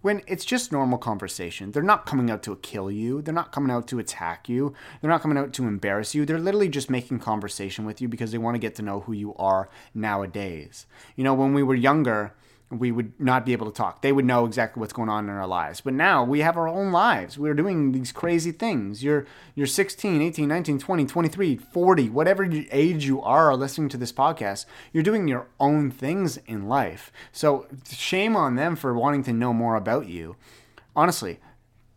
When 0.00 0.20
it's 0.26 0.44
just 0.44 0.70
normal 0.70 0.98
conversation. 0.98 1.72
They're 1.72 1.82
not 1.82 2.04
coming 2.04 2.30
out 2.30 2.42
to 2.42 2.56
kill 2.56 2.90
you. 2.90 3.22
They're 3.22 3.32
not 3.32 3.52
coming 3.52 3.70
out 3.70 3.88
to 3.88 3.98
attack 3.98 4.50
you. 4.50 4.74
They're 5.00 5.10
not 5.10 5.22
coming 5.22 5.38
out 5.38 5.54
to 5.54 5.66
embarrass 5.66 6.14
you. 6.14 6.26
They're 6.26 6.38
literally 6.38 6.68
just 6.68 6.90
making 6.90 7.20
conversation 7.20 7.86
with 7.86 8.02
you 8.02 8.08
because 8.08 8.30
they 8.30 8.36
want 8.36 8.54
to 8.54 8.58
get 8.58 8.74
to 8.74 8.82
know 8.82 9.00
who 9.00 9.14
you 9.14 9.34
are 9.36 9.70
nowadays. 9.94 10.84
You 11.16 11.24
know, 11.24 11.32
when 11.32 11.54
we 11.54 11.62
were 11.62 11.74
younger, 11.74 12.34
we 12.78 12.92
would 12.92 13.18
not 13.20 13.46
be 13.46 13.52
able 13.52 13.66
to 13.66 13.72
talk. 13.72 14.02
They 14.02 14.12
would 14.12 14.24
know 14.24 14.44
exactly 14.44 14.80
what's 14.80 14.92
going 14.92 15.08
on 15.08 15.24
in 15.24 15.30
our 15.30 15.46
lives. 15.46 15.80
But 15.80 15.94
now 15.94 16.24
we 16.24 16.40
have 16.40 16.56
our 16.56 16.68
own 16.68 16.92
lives. 16.92 17.38
We're 17.38 17.54
doing 17.54 17.92
these 17.92 18.12
crazy 18.12 18.52
things. 18.52 19.02
You're 19.02 19.26
you're 19.54 19.66
16, 19.66 20.20
18, 20.20 20.48
19, 20.48 20.78
20, 20.78 21.06
23, 21.06 21.56
40, 21.56 22.10
whatever 22.10 22.48
age 22.70 23.06
you 23.06 23.22
are 23.22 23.54
listening 23.56 23.88
to 23.90 23.96
this 23.96 24.12
podcast, 24.12 24.66
you're 24.92 25.02
doing 25.02 25.28
your 25.28 25.46
own 25.60 25.90
things 25.90 26.36
in 26.46 26.68
life. 26.68 27.12
So 27.32 27.66
shame 27.90 28.36
on 28.36 28.56
them 28.56 28.76
for 28.76 28.94
wanting 28.94 29.22
to 29.24 29.32
know 29.32 29.52
more 29.52 29.76
about 29.76 30.08
you. 30.08 30.36
Honestly, 30.96 31.40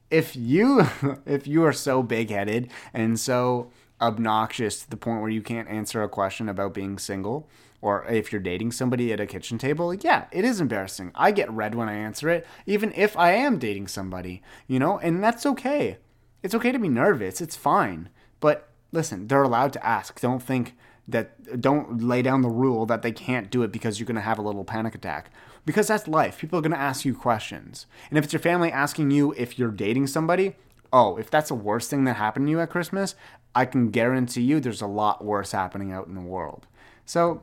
if 0.10 0.36
you 0.36 0.88
if 1.25 1.48
you 1.48 1.63
are 1.65 1.74
so 1.74 2.03
big-headed 2.03 2.69
and 2.93 3.19
so 3.19 3.72
obnoxious 4.00 4.84
to 4.84 4.89
the 4.89 4.98
point 4.98 5.22
where 5.22 5.29
you 5.29 5.41
can't 5.41 5.67
answer 5.67 6.03
a 6.03 6.10
question 6.10 6.48
about 6.48 6.74
being 6.74 6.98
single, 6.98 7.50
or 7.81 8.05
if 8.05 8.31
you're 8.31 8.41
dating 8.41 8.72
somebody 8.72 9.13
at 9.13 9.19
a 9.19 9.25
kitchen 9.25 9.57
table, 9.57 9.93
yeah, 9.93 10.25
it 10.31 10.43
is 10.43 10.60
embarrassing. 10.60 11.12
I 11.15 11.31
get 11.31 11.51
red 11.51 11.75
when 11.75 11.89
I 11.89 11.93
answer 11.93 12.29
it, 12.29 12.48
even 12.65 12.91
if 12.96 13.15
I 13.15 13.31
am 13.31 13.60
dating 13.60 13.88
somebody, 13.88 14.41
you 14.67 14.79
know, 14.79 14.98
and 15.00 15.24
that's 15.24 15.46
okay. 15.46 15.98
It's 16.41 16.55
okay 16.55 16.72
to 16.72 16.79
be 16.79 16.89
nervous, 16.89 17.41
it's 17.41 17.55
fine. 17.55 18.10
But 18.39 18.69
listen, 18.91 19.27
they're 19.27 19.43
allowed 19.43 19.74
to 19.74 19.86
ask. 19.86 20.19
Don't 20.19 20.41
think 20.41 20.75
that, 21.07 21.62
don't 21.62 22.01
lay 22.01 22.22
down 22.22 22.41
the 22.41 22.50
rule 22.50 22.86
that 22.88 23.01
they 23.01 23.12
can't 23.12 23.51
do 23.51 23.63
it 23.63 23.72
because 23.72 24.00
you're 24.00 24.07
going 24.07 24.15
to 24.15 24.22
have 24.22 24.39
a 24.39 24.43
little 24.43 24.65
panic 24.65 24.96
attack. 24.96 25.31
Because 25.65 25.88
that's 25.88 26.07
life. 26.07 26.39
People 26.39 26.57
are 26.60 26.62
going 26.62 26.72
to 26.72 26.77
ask 26.77 27.05
you 27.05 27.13
questions. 27.13 27.88
And 28.10 28.17
if 28.17 28.24
it's 28.24 28.34
your 28.34 28.39
family 28.39 28.72
asking 28.72 29.12
you 29.12 29.34
if 29.38 29.60
you're 29.60 29.72
dating 29.72 30.07
somebody, 30.07 30.55
oh, 30.93 31.17
if 31.17 31.29
that's 31.29 31.50
the 31.50 31.55
worst 31.55 31.89
thing 31.89 32.05
that 32.05 32.15
happened 32.15 32.48
to 32.48 32.51
you 32.51 32.60
at 32.60 32.69
Christmas, 32.69 33.15
I 33.53 33.65
can 33.65 33.89
guarantee 33.89 34.41
you 34.41 34.60
there's 34.60 34.81
a 34.81 34.88
lot 34.88 35.25
worse 35.25 35.51
happening 35.51 35.91
out 35.91 36.07
in 36.07 36.15
the 36.15 36.22
world. 36.22 36.67
So 37.05 37.41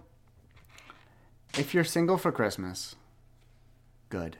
if 1.58 1.74
you're 1.74 1.84
single 1.84 2.18
for 2.18 2.32
Christmas, 2.32 2.96
good. 4.08 4.38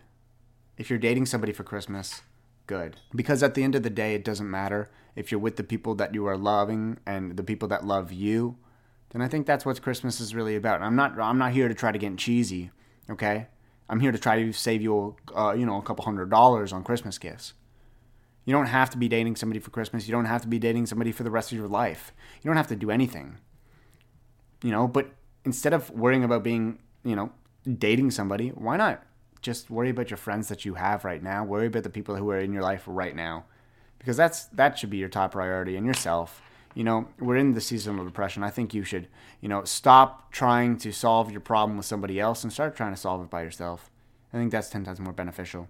If 0.76 0.90
you're 0.90 0.98
dating 0.98 1.26
somebody 1.26 1.52
for 1.52 1.62
Christmas, 1.62 2.22
good. 2.66 2.96
Because 3.14 3.42
at 3.42 3.54
the 3.54 3.62
end 3.62 3.74
of 3.74 3.82
the 3.82 3.90
day, 3.90 4.14
it 4.14 4.24
doesn't 4.24 4.50
matter 4.50 4.90
if 5.14 5.30
you're 5.30 5.40
with 5.40 5.56
the 5.56 5.62
people 5.62 5.94
that 5.94 6.14
you 6.14 6.26
are 6.26 6.36
loving 6.36 6.98
and 7.06 7.36
the 7.36 7.44
people 7.44 7.68
that 7.68 7.86
love 7.86 8.12
you. 8.12 8.56
Then 9.10 9.22
I 9.22 9.28
think 9.28 9.46
that's 9.46 9.64
what 9.64 9.80
Christmas 9.80 10.20
is 10.20 10.34
really 10.34 10.56
about. 10.56 10.82
I'm 10.82 10.96
not 10.96 11.18
I'm 11.20 11.38
not 11.38 11.52
here 11.52 11.68
to 11.68 11.74
try 11.74 11.92
to 11.92 11.98
get 11.98 12.16
cheesy, 12.16 12.70
okay? 13.08 13.46
I'm 13.88 14.00
here 14.00 14.10
to 14.10 14.18
try 14.18 14.42
to 14.42 14.52
save 14.52 14.82
you, 14.82 15.14
uh, 15.36 15.54
you 15.56 15.66
know, 15.66 15.78
a 15.78 15.82
couple 15.82 16.04
hundred 16.04 16.30
dollars 16.30 16.72
on 16.72 16.82
Christmas 16.82 17.18
gifts. 17.18 17.52
You 18.44 18.52
don't 18.52 18.66
have 18.66 18.90
to 18.90 18.98
be 18.98 19.08
dating 19.08 19.36
somebody 19.36 19.60
for 19.60 19.70
Christmas. 19.70 20.06
You 20.06 20.12
don't 20.12 20.24
have 20.24 20.42
to 20.42 20.48
be 20.48 20.58
dating 20.58 20.86
somebody 20.86 21.12
for 21.12 21.22
the 21.22 21.30
rest 21.30 21.52
of 21.52 21.58
your 21.58 21.68
life. 21.68 22.12
You 22.42 22.48
don't 22.48 22.56
have 22.56 22.68
to 22.68 22.76
do 22.76 22.90
anything. 22.90 23.38
You 24.62 24.70
know, 24.70 24.88
but 24.88 25.12
instead 25.44 25.72
of 25.72 25.90
worrying 25.90 26.24
about 26.24 26.42
being, 26.42 26.78
you 27.04 27.14
know, 27.14 27.30
dating 27.78 28.10
somebody, 28.10 28.48
why 28.48 28.76
not 28.76 29.02
just 29.42 29.70
worry 29.70 29.90
about 29.90 30.10
your 30.10 30.16
friends 30.16 30.48
that 30.48 30.64
you 30.64 30.74
have 30.74 31.04
right 31.04 31.22
now? 31.22 31.44
Worry 31.44 31.66
about 31.66 31.82
the 31.82 31.90
people 31.90 32.16
who 32.16 32.30
are 32.30 32.38
in 32.40 32.52
your 32.52 32.62
life 32.62 32.82
right 32.86 33.14
now. 33.14 33.44
Because 33.98 34.16
that's 34.16 34.46
that 34.46 34.78
should 34.78 34.90
be 34.90 34.96
your 34.96 35.08
top 35.08 35.32
priority 35.32 35.76
and 35.76 35.86
yourself. 35.86 36.42
You 36.74 36.84
know, 36.84 37.08
we're 37.20 37.36
in 37.36 37.52
the 37.52 37.60
season 37.60 37.98
of 37.98 38.06
depression. 38.06 38.42
I 38.42 38.50
think 38.50 38.74
you 38.74 38.82
should, 38.82 39.06
you 39.40 39.48
know, 39.48 39.64
stop 39.64 40.32
trying 40.32 40.76
to 40.78 40.92
solve 40.92 41.30
your 41.30 41.40
problem 41.40 41.76
with 41.76 41.86
somebody 41.86 42.18
else 42.18 42.42
and 42.42 42.52
start 42.52 42.76
trying 42.76 42.92
to 42.92 43.00
solve 43.00 43.22
it 43.22 43.30
by 43.30 43.42
yourself. 43.42 43.90
I 44.32 44.38
think 44.38 44.50
that's 44.50 44.70
10 44.70 44.84
times 44.84 44.98
more 44.98 45.12
beneficial. 45.12 45.68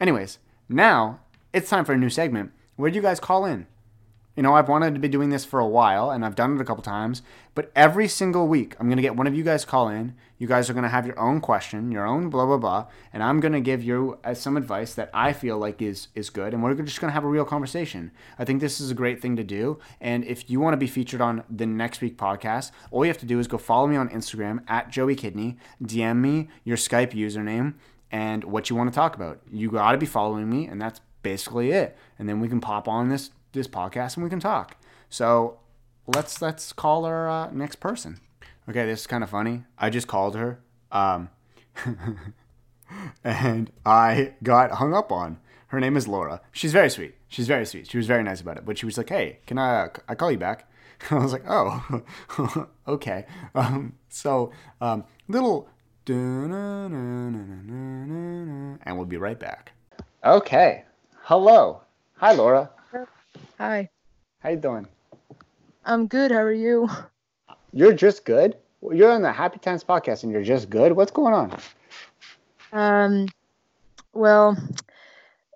Anyways, 0.00 0.38
now 0.68 1.20
it's 1.52 1.68
time 1.68 1.84
for 1.84 1.92
a 1.92 1.98
new 1.98 2.10
segment. 2.10 2.52
Where 2.76 2.90
do 2.90 2.96
you 2.96 3.02
guys 3.02 3.18
call 3.18 3.44
in? 3.44 3.66
You 4.36 4.42
know, 4.42 4.54
I've 4.54 4.68
wanted 4.68 4.94
to 4.94 5.00
be 5.00 5.08
doing 5.08 5.30
this 5.30 5.44
for 5.44 5.60
a 5.60 5.66
while 5.66 6.10
and 6.10 6.24
I've 6.24 6.34
done 6.34 6.56
it 6.56 6.60
a 6.60 6.64
couple 6.64 6.82
times, 6.82 7.22
but 7.54 7.70
every 7.76 8.08
single 8.08 8.48
week 8.48 8.74
I'm 8.80 8.88
going 8.88 8.96
to 8.96 9.02
get 9.02 9.14
one 9.14 9.28
of 9.28 9.34
you 9.34 9.44
guys 9.44 9.64
call 9.64 9.88
in. 9.88 10.16
You 10.38 10.48
guys 10.48 10.68
are 10.68 10.72
going 10.72 10.82
to 10.82 10.88
have 10.88 11.06
your 11.06 11.18
own 11.20 11.40
question, 11.40 11.92
your 11.92 12.04
own 12.04 12.30
blah 12.30 12.44
blah 12.44 12.58
blah, 12.58 12.86
and 13.12 13.22
I'm 13.22 13.38
going 13.38 13.52
to 13.52 13.60
give 13.60 13.84
you 13.84 14.18
uh, 14.24 14.34
some 14.34 14.56
advice 14.56 14.92
that 14.94 15.08
I 15.14 15.32
feel 15.32 15.56
like 15.56 15.80
is 15.80 16.08
is 16.16 16.30
good 16.30 16.52
and 16.52 16.64
we're 16.64 16.74
just 16.74 17.00
going 17.00 17.10
to 17.10 17.14
have 17.14 17.22
a 17.22 17.28
real 17.28 17.44
conversation. 17.44 18.10
I 18.36 18.44
think 18.44 18.60
this 18.60 18.80
is 18.80 18.90
a 18.90 18.94
great 18.94 19.22
thing 19.22 19.36
to 19.36 19.44
do, 19.44 19.78
and 20.00 20.24
if 20.24 20.50
you 20.50 20.58
want 20.58 20.74
to 20.74 20.78
be 20.78 20.88
featured 20.88 21.20
on 21.20 21.44
the 21.48 21.66
next 21.66 22.00
week 22.00 22.18
podcast, 22.18 22.72
all 22.90 23.04
you 23.04 23.10
have 23.10 23.18
to 23.18 23.26
do 23.26 23.38
is 23.38 23.46
go 23.46 23.56
follow 23.56 23.86
me 23.86 23.96
on 23.96 24.08
Instagram 24.08 24.64
at 24.66 24.90
Joey 24.90 25.14
Kidney, 25.14 25.56
DM 25.80 26.16
me 26.16 26.48
your 26.64 26.76
Skype 26.76 27.12
username 27.12 27.74
and 28.10 28.44
what 28.44 28.68
you 28.68 28.76
want 28.76 28.90
to 28.90 28.94
talk 28.94 29.14
about. 29.14 29.40
You 29.50 29.70
got 29.70 29.92
to 29.92 29.98
be 29.98 30.06
following 30.06 30.48
me 30.50 30.66
and 30.66 30.80
that's 30.80 31.00
basically 31.22 31.72
it. 31.72 31.96
And 32.18 32.28
then 32.28 32.38
we 32.38 32.48
can 32.48 32.60
pop 32.60 32.86
on 32.86 33.08
this 33.08 33.30
this 33.54 33.68
podcast 33.68 34.16
and 34.16 34.24
we 34.24 34.30
can 34.30 34.40
talk. 34.40 34.76
So 35.08 35.58
let's 36.06 36.42
let's 36.42 36.72
call 36.72 37.04
our 37.04 37.28
uh, 37.28 37.50
next 37.50 37.76
person. 37.76 38.20
Okay, 38.68 38.84
this 38.86 39.00
is 39.00 39.06
kind 39.06 39.22
of 39.24 39.30
funny. 39.30 39.64
I 39.78 39.90
just 39.90 40.06
called 40.06 40.36
her, 40.36 40.60
um, 40.90 41.28
and 43.24 43.70
I 43.84 44.34
got 44.42 44.72
hung 44.72 44.94
up 44.94 45.12
on. 45.12 45.38
Her 45.68 45.80
name 45.80 45.96
is 45.96 46.06
Laura. 46.06 46.40
She's 46.52 46.72
very 46.72 46.88
sweet. 46.88 47.14
She's 47.28 47.48
very 47.48 47.66
sweet. 47.66 47.88
She 47.90 47.96
was 47.96 48.06
very 48.06 48.22
nice 48.22 48.40
about 48.40 48.58
it. 48.58 48.64
But 48.64 48.78
she 48.78 48.86
was 48.86 48.96
like, 48.96 49.08
"Hey, 49.08 49.40
can 49.46 49.58
I? 49.58 49.82
Uh, 49.82 49.88
I 50.08 50.14
call 50.14 50.30
you 50.30 50.38
back?" 50.38 50.70
And 51.10 51.18
I 51.20 51.22
was 51.22 51.32
like, 51.32 51.44
"Oh, 51.48 52.02
okay." 52.88 53.26
Um, 53.54 53.94
so 54.08 54.52
um, 54.80 55.04
little, 55.28 55.68
and 56.06 57.06
we'll 58.86 59.04
be 59.06 59.16
right 59.16 59.38
back. 59.38 59.72
Okay. 60.24 60.84
Hello. 61.22 61.82
Hi, 62.18 62.32
Laura. 62.32 62.70
Hi. 63.58 63.88
How 64.40 64.50
you 64.50 64.56
doing? 64.56 64.88
I'm 65.84 66.08
good. 66.08 66.32
How 66.32 66.38
are 66.38 66.52
you? 66.52 66.88
You're 67.72 67.92
just 67.92 68.24
good. 68.24 68.56
You're 68.82 69.12
on 69.12 69.22
the 69.22 69.32
Happy 69.32 69.58
Times 69.58 69.84
podcast, 69.84 70.24
and 70.24 70.32
you're 70.32 70.42
just 70.42 70.68
good. 70.68 70.92
What's 70.92 71.12
going 71.12 71.34
on? 71.34 71.56
Um, 72.72 73.28
well, 74.12 74.56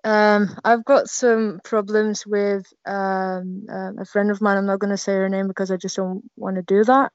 um, 0.05 0.57
I've 0.63 0.85
got 0.85 1.09
some 1.09 1.59
problems 1.63 2.25
with 2.25 2.71
um, 2.85 3.65
uh, 3.69 3.91
a 3.99 4.05
friend 4.05 4.31
of 4.31 4.41
mine. 4.41 4.57
I'm 4.57 4.65
not 4.65 4.79
going 4.79 4.91
to 4.91 4.97
say 4.97 5.13
her 5.13 5.27
name 5.27 5.47
because 5.47 5.69
I 5.69 5.75
just 5.75 5.97
don't 5.97 6.23
want 6.37 6.55
to 6.55 6.61
do 6.61 6.83
that. 6.85 7.11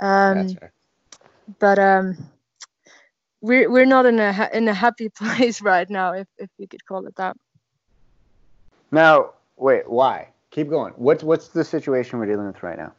Um, 0.00 0.56
but 1.58 1.78
um, 1.78 2.16
we're 3.42 3.70
we're 3.70 3.84
not 3.84 4.06
in 4.06 4.18
a 4.18 4.32
ha- 4.32 4.50
in 4.52 4.66
a 4.66 4.74
happy 4.74 5.08
place 5.14 5.60
right 5.60 5.88
now, 5.90 6.14
if 6.14 6.26
if 6.38 6.48
you 6.56 6.66
could 6.66 6.86
call 6.86 7.06
it 7.06 7.16
that. 7.16 7.36
Now, 8.90 9.32
wait, 9.56 9.88
why? 9.88 10.28
Keep 10.50 10.68
going. 10.68 10.92
What's 10.96 11.22
what's 11.22 11.48
the 11.48 11.64
situation 11.64 12.18
we're 12.18 12.26
dealing 12.26 12.46
with 12.46 12.62
right 12.62 12.78
now? 12.78 12.92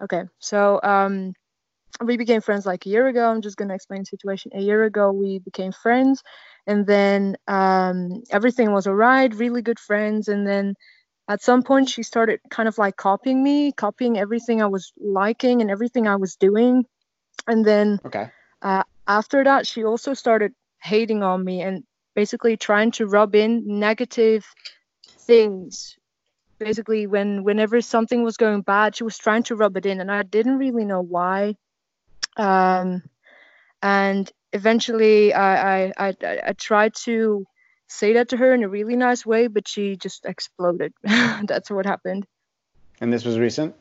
Okay, 0.00 0.22
so 0.38 0.80
um, 0.82 1.34
we 2.04 2.16
became 2.16 2.40
friends 2.40 2.66
like 2.66 2.86
a 2.86 2.88
year 2.88 3.08
ago. 3.08 3.28
I'm 3.28 3.42
just 3.42 3.56
gonna 3.56 3.74
explain 3.74 4.02
the 4.02 4.06
situation. 4.06 4.52
A 4.54 4.60
year 4.60 4.84
ago, 4.84 5.10
we 5.10 5.40
became 5.40 5.72
friends, 5.72 6.22
and 6.66 6.86
then 6.86 7.36
um, 7.48 8.22
everything 8.30 8.72
was 8.72 8.86
alright, 8.86 9.34
really 9.34 9.62
good 9.62 9.80
friends. 9.80 10.28
And 10.28 10.46
then 10.46 10.74
at 11.28 11.42
some 11.42 11.62
point, 11.62 11.88
she 11.88 12.04
started 12.04 12.40
kind 12.50 12.68
of 12.68 12.78
like 12.78 12.96
copying 12.96 13.42
me, 13.42 13.72
copying 13.72 14.18
everything 14.18 14.62
I 14.62 14.66
was 14.66 14.92
liking 14.98 15.60
and 15.60 15.70
everything 15.70 16.06
I 16.06 16.16
was 16.16 16.36
doing. 16.36 16.84
And 17.46 17.64
then 17.64 18.00
okay. 18.04 18.30
Uh, 18.62 18.82
after 19.06 19.44
that, 19.44 19.66
she 19.66 19.84
also 19.84 20.14
started 20.14 20.52
hating 20.82 21.22
on 21.22 21.44
me 21.44 21.62
and 21.62 21.84
basically 22.14 22.56
trying 22.56 22.90
to 22.92 23.06
rub 23.06 23.34
in 23.34 23.62
negative 23.66 24.44
things. 25.28 25.96
Basically 26.58 27.06
when 27.06 27.44
whenever 27.44 27.80
something 27.80 28.24
was 28.24 28.36
going 28.36 28.62
bad 28.62 28.96
she 28.96 29.04
was 29.04 29.16
trying 29.16 29.44
to 29.44 29.54
rub 29.54 29.76
it 29.76 29.86
in 29.86 30.00
and 30.00 30.10
i 30.10 30.24
didn't 30.24 30.58
really 30.58 30.84
know 30.84 31.00
why. 31.00 31.54
Um, 32.36 33.02
and 33.80 34.28
eventually 34.52 35.32
I, 35.32 35.52
I, 35.86 35.92
I 35.98 36.14
i 36.48 36.52
tried 36.54 36.94
to 37.04 37.46
say 37.86 38.14
that 38.14 38.30
to 38.30 38.36
her 38.36 38.52
in 38.54 38.64
a 38.64 38.68
really 38.68 38.96
nice 38.96 39.24
way 39.24 39.46
but 39.46 39.68
she 39.68 39.96
just 39.96 40.26
exploded. 40.26 40.92
That's 41.02 41.70
what 41.70 41.86
happened. 41.86 42.26
And 43.00 43.12
this 43.12 43.24
was 43.24 43.38
recent? 43.38 43.76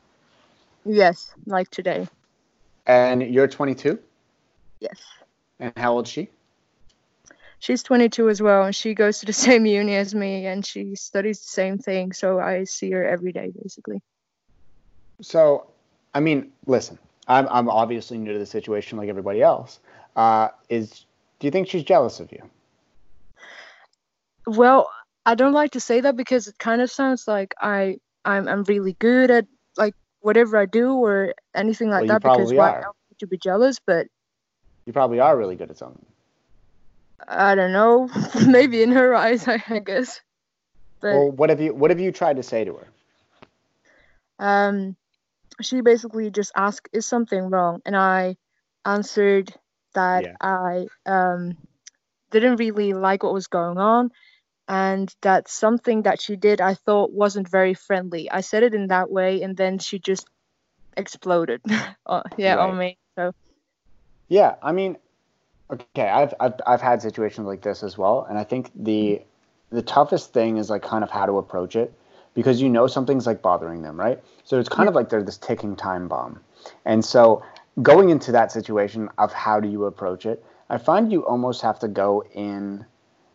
Yes 0.85 1.33
like 1.47 1.71
today. 1.71 2.07
And 2.85 3.23
you're 3.23 3.47
22 3.47 3.97
yes. 4.79 5.01
And 5.59 5.73
how 5.77 5.93
old 5.93 6.05
is 6.05 6.11
she 6.11 6.29
she's 7.59 7.83
22 7.83 8.29
as 8.29 8.41
well 8.41 8.63
and 8.63 8.75
she 8.75 8.93
goes 8.93 9.19
to 9.19 9.25
the 9.25 9.33
same 9.47 9.65
uni 9.65 9.95
as 9.95 10.13
me 10.13 10.45
and 10.45 10.65
she 10.65 10.95
studies 10.95 11.39
the 11.39 11.47
same 11.47 11.77
thing 11.77 12.11
so 12.11 12.39
i 12.39 12.63
see 12.63 12.91
her 12.91 13.05
every 13.05 13.31
day 13.31 13.51
basically. 13.61 14.01
So 15.21 15.67
i 16.13 16.19
mean 16.19 16.51
listen 16.65 16.97
i'm, 17.27 17.47
I'm 17.49 17.69
obviously 17.69 18.17
new 18.17 18.33
to 18.33 18.39
the 18.39 18.45
situation 18.45 18.97
like 18.97 19.09
everybody 19.09 19.41
else. 19.41 19.79
Uh, 20.15 20.49
is 20.69 21.05
do 21.39 21.45
you 21.45 21.51
think 21.51 21.67
she's 21.67 21.83
jealous 21.83 22.19
of 22.19 22.31
you? 22.31 22.41
Well 24.45 24.89
i 25.25 25.35
don't 25.35 25.53
like 25.53 25.71
to 25.71 25.79
say 25.79 26.01
that 26.01 26.15
because 26.15 26.47
it 26.47 26.57
kind 26.57 26.81
of 26.81 26.89
sounds 26.89 27.27
like 27.27 27.53
i 27.61 27.97
i'm, 28.23 28.47
I'm 28.47 28.63
really 28.63 28.95
good 28.99 29.29
at 29.29 29.45
like 29.75 29.93
whatever 30.21 30.57
i 30.57 30.65
do 30.65 30.93
or 30.93 31.33
anything 31.53 31.89
like 31.89 32.07
well, 32.07 32.19
that 32.19 32.21
because 32.21 32.53
why 32.53 32.69
are. 32.69 32.91
to 33.19 33.27
be 33.27 33.37
jealous? 33.37 33.79
But 33.85 34.07
you 34.85 34.93
probably 34.93 35.19
are 35.19 35.35
really 35.37 35.55
good 35.55 35.69
at 35.69 35.77
something 35.77 36.05
I 37.25 37.55
don't 37.55 37.71
know. 37.71 38.09
Maybe 38.47 38.81
in 38.81 38.91
her 38.91 39.15
eyes, 39.15 39.47
I, 39.47 39.63
I 39.67 39.79
guess. 39.79 40.21
But, 40.99 41.13
well, 41.13 41.31
what 41.31 41.49
have 41.49 41.61
you 41.61 41.73
what 41.73 41.91
have 41.91 41.99
you 41.99 42.11
tried 42.11 42.37
to 42.37 42.43
say 42.43 42.65
to 42.65 42.73
her? 42.73 42.87
Um, 44.39 44.95
she 45.61 45.81
basically 45.81 46.29
just 46.31 46.51
asked, 46.55 46.89
"Is 46.91 47.05
something 47.05 47.49
wrong?" 47.49 47.81
And 47.85 47.95
I 47.95 48.37
answered 48.85 49.53
that 49.93 50.25
yeah. 50.25 50.35
I 50.41 50.87
um 51.05 51.57
didn't 52.31 52.57
really 52.57 52.93
like 52.93 53.23
what 53.23 53.33
was 53.33 53.47
going 53.47 53.77
on, 53.77 54.11
and 54.67 55.13
that 55.21 55.47
something 55.47 56.03
that 56.03 56.21
she 56.21 56.35
did 56.35 56.61
I 56.61 56.73
thought 56.73 57.11
wasn't 57.11 57.47
very 57.47 57.73
friendly. 57.73 58.29
I 58.29 58.41
said 58.41 58.63
it 58.63 58.73
in 58.73 58.87
that 58.87 59.09
way, 59.11 59.41
and 59.41 59.55
then 59.55 59.79
she 59.79 59.99
just 59.99 60.27
exploded. 60.95 61.61
uh, 62.05 62.23
yeah, 62.37 62.55
right. 62.55 62.69
on 62.69 62.77
me. 62.77 62.97
So. 63.15 63.33
Yeah, 64.29 64.55
I 64.61 64.73
mean, 64.73 64.97
Okay, 65.71 66.07
I've, 66.07 66.33
I've 66.39 66.53
I've 66.65 66.81
had 66.81 67.01
situations 67.01 67.45
like 67.45 67.61
this 67.61 67.83
as 67.83 67.97
well, 67.97 68.25
and 68.29 68.37
I 68.37 68.43
think 68.43 68.71
the 68.75 69.21
the 69.69 69.81
toughest 69.81 70.33
thing 70.33 70.57
is 70.57 70.69
like 70.69 70.81
kind 70.81 71.03
of 71.03 71.09
how 71.09 71.25
to 71.25 71.37
approach 71.37 71.75
it 71.75 71.93
because 72.33 72.61
you 72.61 72.69
know 72.69 72.87
something's 72.87 73.27
like 73.27 73.41
bothering 73.41 73.81
them, 73.81 73.99
right? 73.99 74.23
So 74.45 74.59
it's 74.59 74.69
kind 74.69 74.85
yeah. 74.85 74.89
of 74.89 74.95
like 74.95 75.09
they're 75.09 75.23
this 75.23 75.37
ticking 75.37 75.75
time 75.75 76.07
bomb, 76.07 76.39
and 76.85 77.03
so 77.03 77.43
going 77.81 78.09
into 78.09 78.31
that 78.31 78.51
situation 78.51 79.09
of 79.17 79.33
how 79.33 79.59
do 79.59 79.67
you 79.67 79.85
approach 79.85 80.25
it, 80.25 80.43
I 80.69 80.77
find 80.77 81.11
you 81.11 81.25
almost 81.25 81.61
have 81.61 81.79
to 81.79 81.87
go 81.87 82.23
in 82.33 82.85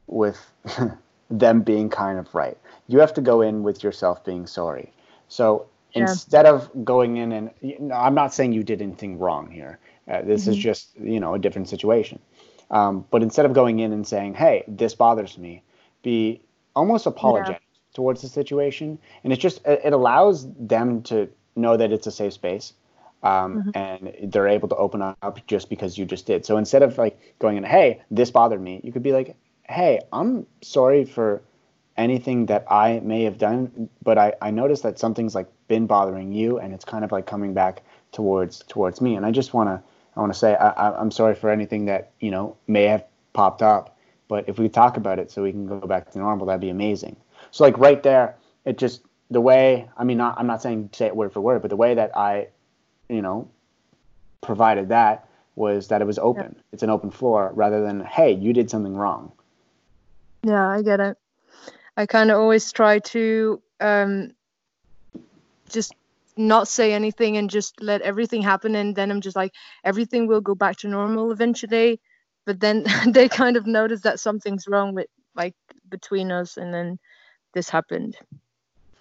with 0.06 0.38
them 1.30 1.62
being 1.62 1.88
kind 1.88 2.18
of 2.18 2.34
right. 2.34 2.58
You 2.88 3.00
have 3.00 3.14
to 3.14 3.20
go 3.20 3.40
in 3.40 3.62
with 3.62 3.82
yourself 3.82 4.24
being 4.24 4.46
sorry. 4.46 4.92
So 5.28 5.66
yeah. 5.94 6.02
instead 6.02 6.46
of 6.46 6.70
going 6.84 7.16
in 7.16 7.32
and 7.32 7.50
you 7.60 7.78
know, 7.78 7.94
I'm 7.94 8.14
not 8.14 8.34
saying 8.34 8.52
you 8.52 8.62
did 8.62 8.82
anything 8.82 9.18
wrong 9.18 9.50
here. 9.50 9.78
Uh, 10.12 10.21
this 10.21 10.42
mm-hmm. 10.42 10.50
is 10.50 10.59
just 10.59 10.90
you 11.00 11.19
know 11.19 11.35
a 11.35 11.38
different 11.38 11.69
situation. 11.69 12.19
Um, 12.71 13.07
but 13.11 13.23
instead 13.23 13.47
of 13.47 13.54
going 13.54 13.81
in 13.81 13.92
and 13.92 14.07
saying, 14.07 14.35
"Hey, 14.35 14.64
this 14.69 14.95
bothers 14.95 15.38
me," 15.38 15.62
be 16.02 16.42
almost 16.76 17.07
apologetic 17.07 17.62
yeah. 17.62 17.95
towards 17.95 18.21
the 18.21 18.28
situation, 18.28 18.99
and 19.25 19.33
it 19.33 19.37
just 19.37 19.62
it 19.64 19.92
allows 19.92 20.47
them 20.59 21.02
to 21.04 21.28
know 21.57 21.76
that 21.78 21.92
it's 21.92 22.07
a 22.07 22.12
safe 22.12 22.35
space, 22.35 22.75
um, 23.23 23.64
mm-hmm. 23.64 23.71
and 23.75 24.33
they're 24.33 24.49
able 24.49 24.69
to 24.69 24.76
open 24.76 25.00
up 25.00 25.38
just 25.47 25.71
because 25.71 25.97
you 25.97 26.04
just 26.04 26.26
did. 26.26 26.45
So 26.45 26.59
instead 26.59 26.83
of 26.83 26.99
like 26.99 27.19
going 27.38 27.57
in, 27.57 27.64
"Hey, 27.64 28.02
this 28.11 28.31
bothered 28.31 28.61
me," 28.61 28.83
you 28.85 28.92
could 28.92 29.02
be 29.02 29.12
like, 29.12 29.35
"Hey, 29.64 30.00
I'm 30.12 30.47
sorry 30.61 31.04
for." 31.04 31.42
anything 31.99 32.47
that 32.47 32.64
I 32.71 33.00
may 33.00 33.25
have 33.25 33.37
done, 33.37 33.90
but 34.02 34.16
I, 34.16 34.33
I 34.40 34.50
noticed 34.50 34.83
that 34.85 34.99
something's 34.99 35.35
like 35.35 35.47
been 35.69 35.87
bothering 35.87 36.33
you 36.33 36.59
and 36.59 36.73
it's 36.73 36.87
kind 36.87 37.04
of 37.04 37.12
like 37.12 37.26
coming 37.26 37.52
back 37.52 37.83
towards 38.12 38.64
towards 38.66 39.02
me. 39.02 39.14
And 39.14 39.26
I 39.26 39.31
just 39.31 39.52
want 39.52 39.69
to 39.69 39.83
I 40.16 40.21
want 40.21 40.33
to 40.33 40.38
say 40.38 40.54
I, 40.54 40.71
I, 40.71 41.00
I'm 41.00 41.11
sorry 41.11 41.35
for 41.35 41.50
anything 41.50 41.87
that 41.87 42.12
you 42.21 42.31
know 42.31 42.57
may 42.66 42.85
have 42.85 43.04
popped 43.33 43.62
up, 43.62 43.97
but 44.28 44.49
if 44.49 44.59
we 44.59 44.69
talk 44.69 44.97
about 44.97 45.19
it 45.19 45.31
so 45.31 45.42
we 45.42 45.52
can 45.52 45.66
go 45.66 45.81
back 45.81 46.11
to 46.11 46.19
normal, 46.19 46.47
that'd 46.47 46.61
be 46.61 46.71
amazing. 46.71 47.16
So 47.50 47.64
like 47.64 47.78
right 47.78 48.02
there, 48.02 48.37
it 48.64 48.78
just 48.78 49.02
the 49.31 49.40
way 49.40 49.88
I 49.97 50.04
mean, 50.04 50.19
not, 50.19 50.38
I'm 50.38 50.47
not 50.47 50.62
saying 50.62 50.90
say 50.92 51.07
it 51.07 51.16
word 51.16 51.33
for 51.33 51.40
word, 51.40 51.62
but 51.62 51.71
the 51.71 51.76
way 51.76 51.95
that 51.95 52.16
I, 52.16 52.49
you 53.09 53.23
know, 53.23 53.49
provided 54.40 54.88
that 54.90 55.28
was 55.54 55.88
that 55.88 56.00
it 56.00 56.07
was 56.07 56.19
open. 56.19 56.54
Yeah. 56.57 56.62
It's 56.73 56.83
an 56.83 56.90
open 56.90 57.11
floor 57.11 57.52
rather 57.54 57.83
than 57.83 58.04
hey, 58.04 58.33
you 58.33 58.52
did 58.52 58.71
something 58.71 58.97
wrong. 58.97 59.33
Yeah, 60.45 60.69
I 60.69 60.83
get 60.83 61.00
it. 61.00 61.16
I 61.97 62.07
kind 62.07 62.31
of 62.31 62.38
always 62.38 62.73
try 62.73 63.00
to 63.00 63.62
um, 63.81 64.33
just 65.69 65.95
not 66.36 66.68
say 66.68 66.92
anything 66.92 67.36
and 67.36 67.50
just 67.50 67.80
let 67.80 68.02
everything 68.02 68.42
happen, 68.42 68.74
and 68.74 68.94
then 68.96 69.10
I'm 69.10 69.20
just 69.20 69.36
like 69.36 69.52
everything 69.84 70.26
will 70.26 70.40
go 70.40 70.54
back 70.54 70.78
to 70.78 70.88
normal 70.88 71.30
eventually. 71.32 72.00
But 72.44 72.60
then 72.60 72.84
they 73.08 73.28
kind 73.28 73.56
of 73.56 73.66
notice 73.66 74.02
that 74.02 74.20
something's 74.20 74.66
wrong 74.66 74.94
with 74.94 75.08
like 75.34 75.54
between 75.88 76.32
us, 76.32 76.56
and 76.56 76.72
then 76.72 76.98
this 77.54 77.68
happened. 77.68 78.16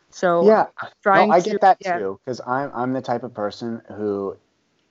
So 0.10 0.46
yeah, 0.46 0.68
no, 1.06 1.32
I 1.32 1.40
to, 1.40 1.50
get 1.50 1.62
that 1.62 1.78
yeah. 1.80 1.98
too 1.98 2.20
because 2.24 2.42
I'm 2.46 2.72
I'm 2.74 2.94
the 2.94 3.02
type 3.02 3.24
of 3.24 3.34
person 3.34 3.82
who, 3.96 4.38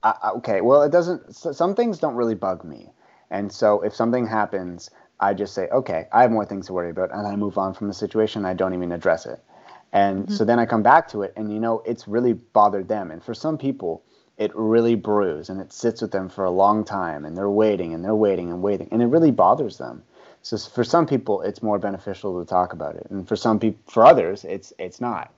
I, 0.02 0.32
okay, 0.37 0.61
well 0.61 0.82
it 0.82 0.90
doesn't. 0.90 1.35
Some 1.35 1.75
things 1.75 1.99
don't 1.99 2.14
really 2.14 2.35
bug 2.35 2.64
me, 2.64 2.90
and 3.30 3.52
so 3.52 3.82
if 3.82 3.94
something 3.94 4.26
happens, 4.26 4.90
I 5.20 5.35
just 5.35 5.54
say 5.54 5.68
okay, 5.68 6.09
I 6.11 6.23
have 6.23 6.30
more 6.30 6.47
things 6.47 6.66
to 6.68 6.73
worry 6.73 6.90
about, 6.90 7.12
and 7.12 7.26
I 7.26 7.37
move 7.37 7.59
on 7.59 7.75
from 7.75 7.88
the 7.88 7.94
situation. 7.94 8.44
I 8.47 8.54
don't 8.54 8.75
even 8.75 8.92
address 8.92 9.26
it, 9.26 9.40
and 9.92 10.25
mm-hmm. 10.25 10.35
so 10.35 10.44
then 10.44 10.59
I 10.59 10.66
come 10.66 10.82
back 10.82 11.09
to 11.09 11.23
it, 11.23 11.32
and 11.37 11.52
you 11.52 11.61
know 11.61 11.82
it's 11.85 12.09
really 12.09 12.32
bothered 12.32 12.88
them, 12.88 13.11
and 13.11 13.23
for 13.23 13.35
some 13.35 13.59
people. 13.59 14.02
It 14.38 14.52
really 14.54 14.94
brews 14.94 15.50
and 15.50 15.61
it 15.61 15.70
sits 15.70 16.00
with 16.00 16.12
them 16.12 16.30
for 16.30 16.47
a 16.47 16.50
long 16.50 16.82
time, 16.82 17.26
and 17.26 17.37
they're 17.37 17.50
waiting 17.50 17.92
and 17.92 18.02
they're 18.02 18.14
waiting 18.14 18.50
and 18.50 18.62
waiting, 18.62 18.88
and 18.90 19.02
it 19.02 19.06
really 19.09 19.30
bothers 19.30 19.76
them. 19.76 20.02
So 20.42 20.56
for 20.56 20.85
some 20.85 21.06
people, 21.06 21.42
it's 21.42 21.62
more 21.62 21.78
beneficial 21.78 22.40
to 22.40 22.49
talk 22.49 22.73
about 22.73 22.97
it, 22.97 23.06
and 23.11 23.28
for 23.28 23.37
some 23.37 23.59
people, 23.59 23.82
for 23.87 24.06
others, 24.06 24.44
it's 24.44 24.73
it's 24.78 25.00
not. 25.00 25.30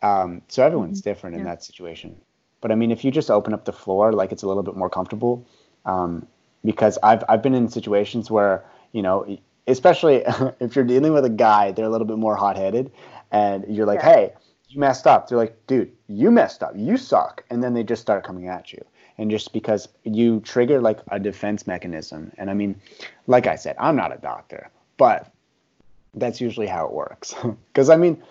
Um, 0.00 0.42
so 0.48 0.64
everyone's 0.64 1.00
mm-hmm. 1.00 1.10
different 1.10 1.36
in 1.36 1.44
that 1.44 1.62
situation. 1.62 2.16
But 2.60 2.72
I 2.72 2.74
mean, 2.74 2.90
if 2.90 3.04
you 3.04 3.10
just 3.10 3.30
open 3.30 3.52
up 3.52 3.64
the 3.64 3.72
floor, 3.72 4.12
like 4.12 4.32
it's 4.32 4.42
a 4.42 4.48
little 4.48 4.62
bit 4.62 4.76
more 4.76 4.88
comfortable, 4.88 5.46
um, 5.84 6.26
because 6.64 6.98
I've 7.02 7.24
I've 7.28 7.42
been 7.42 7.54
in 7.54 7.68
situations 7.68 8.30
where 8.30 8.64
you 8.92 9.02
know, 9.02 9.38
especially 9.66 10.22
if 10.60 10.76
you're 10.76 10.84
dealing 10.84 11.12
with 11.12 11.24
a 11.24 11.30
guy, 11.30 11.72
they're 11.72 11.86
a 11.86 11.90
little 11.90 12.06
bit 12.06 12.18
more 12.18 12.36
hot 12.36 12.56
headed, 12.56 12.90
and 13.32 13.64
you're 13.68 13.86
like, 13.86 14.00
yeah. 14.00 14.14
hey, 14.14 14.32
you 14.68 14.78
messed 14.78 15.06
up. 15.06 15.28
They're 15.28 15.38
like, 15.38 15.66
dude, 15.66 15.90
you 16.06 16.30
messed 16.30 16.62
up. 16.62 16.72
You 16.76 16.96
suck, 16.96 17.44
and 17.50 17.62
then 17.62 17.74
they 17.74 17.82
just 17.82 18.02
start 18.02 18.24
coming 18.24 18.46
at 18.46 18.72
you 18.72 18.84
and 19.18 19.30
just 19.30 19.52
because 19.52 19.88
you 20.04 20.40
trigger 20.40 20.80
like 20.80 21.00
a 21.10 21.18
defense 21.18 21.66
mechanism 21.66 22.32
and 22.38 22.50
i 22.50 22.54
mean 22.54 22.80
like 23.26 23.46
i 23.46 23.56
said 23.56 23.76
i'm 23.78 23.96
not 23.96 24.12
a 24.12 24.18
doctor 24.18 24.70
but 24.96 25.32
that's 26.14 26.40
usually 26.40 26.66
how 26.66 26.86
it 26.86 26.92
works 26.92 27.34
because 27.72 27.88
i 27.88 27.96
mean 27.96 28.22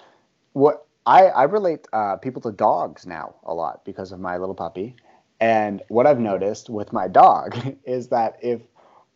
what 0.53 0.85
i 1.05 1.25
i 1.27 1.43
relate 1.43 1.87
uh, 1.93 2.15
people 2.17 2.41
to 2.41 2.51
dogs 2.51 3.05
now 3.05 3.35
a 3.43 3.53
lot 3.53 3.83
because 3.85 4.11
of 4.11 4.19
my 4.19 4.37
little 4.37 4.55
puppy 4.55 4.95
and 5.39 5.81
what 5.87 6.05
i've 6.05 6.19
noticed 6.19 6.69
with 6.69 6.91
my 6.93 7.07
dog 7.07 7.55
is 7.85 8.07
that 8.09 8.37
if 8.41 8.61